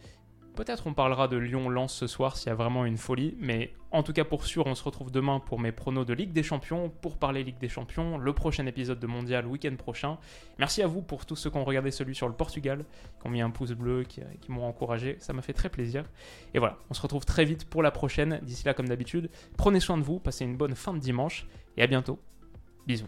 Peut-être 0.59 0.87
on 0.87 0.93
parlera 0.93 1.29
de 1.29 1.37
Lyon-Lens 1.37 1.93
ce 1.93 2.05
soir 2.05 2.35
s'il 2.35 2.49
y 2.49 2.51
a 2.51 2.53
vraiment 2.53 2.83
une 2.83 2.97
folie, 2.97 3.33
mais 3.39 3.71
en 3.91 4.03
tout 4.03 4.11
cas 4.11 4.25
pour 4.25 4.45
sûr, 4.45 4.67
on 4.67 4.75
se 4.75 4.83
retrouve 4.83 5.09
demain 5.09 5.39
pour 5.39 5.57
mes 5.57 5.71
pronos 5.71 6.05
de 6.05 6.13
Ligue 6.13 6.33
des 6.33 6.43
Champions, 6.43 6.91
pour 7.01 7.15
parler 7.15 7.45
Ligue 7.45 7.59
des 7.59 7.69
Champions, 7.69 8.17
le 8.17 8.33
prochain 8.33 8.65
épisode 8.65 8.99
de 8.99 9.07
Mondial 9.07 9.47
week-end 9.47 9.77
prochain. 9.77 10.17
Merci 10.57 10.83
à 10.83 10.87
vous 10.87 11.01
pour 11.01 11.25
tous 11.25 11.37
ceux 11.37 11.49
qui 11.49 11.55
ont 11.55 11.63
regardé 11.63 11.91
celui 11.91 12.13
sur 12.13 12.27
le 12.27 12.33
Portugal, 12.33 12.83
qui 13.21 13.27
ont 13.27 13.29
mis 13.29 13.39
un 13.39 13.51
pouce 13.51 13.71
bleu, 13.71 14.03
qui, 14.03 14.19
qui 14.41 14.51
m'ont 14.51 14.67
encouragé, 14.67 15.15
ça 15.19 15.31
m'a 15.31 15.41
fait 15.41 15.53
très 15.53 15.69
plaisir. 15.69 16.03
Et 16.53 16.59
voilà, 16.59 16.77
on 16.89 16.93
se 16.93 17.01
retrouve 17.01 17.23
très 17.23 17.45
vite 17.45 17.63
pour 17.63 17.81
la 17.81 17.91
prochaine. 17.91 18.41
D'ici 18.43 18.65
là, 18.65 18.73
comme 18.73 18.89
d'habitude, 18.89 19.29
prenez 19.55 19.79
soin 19.79 19.97
de 19.97 20.03
vous, 20.03 20.19
passez 20.19 20.43
une 20.43 20.57
bonne 20.57 20.75
fin 20.75 20.93
de 20.93 20.99
dimanche, 20.99 21.47
et 21.77 21.83
à 21.83 21.87
bientôt. 21.87 22.19
Bisous. 22.85 23.07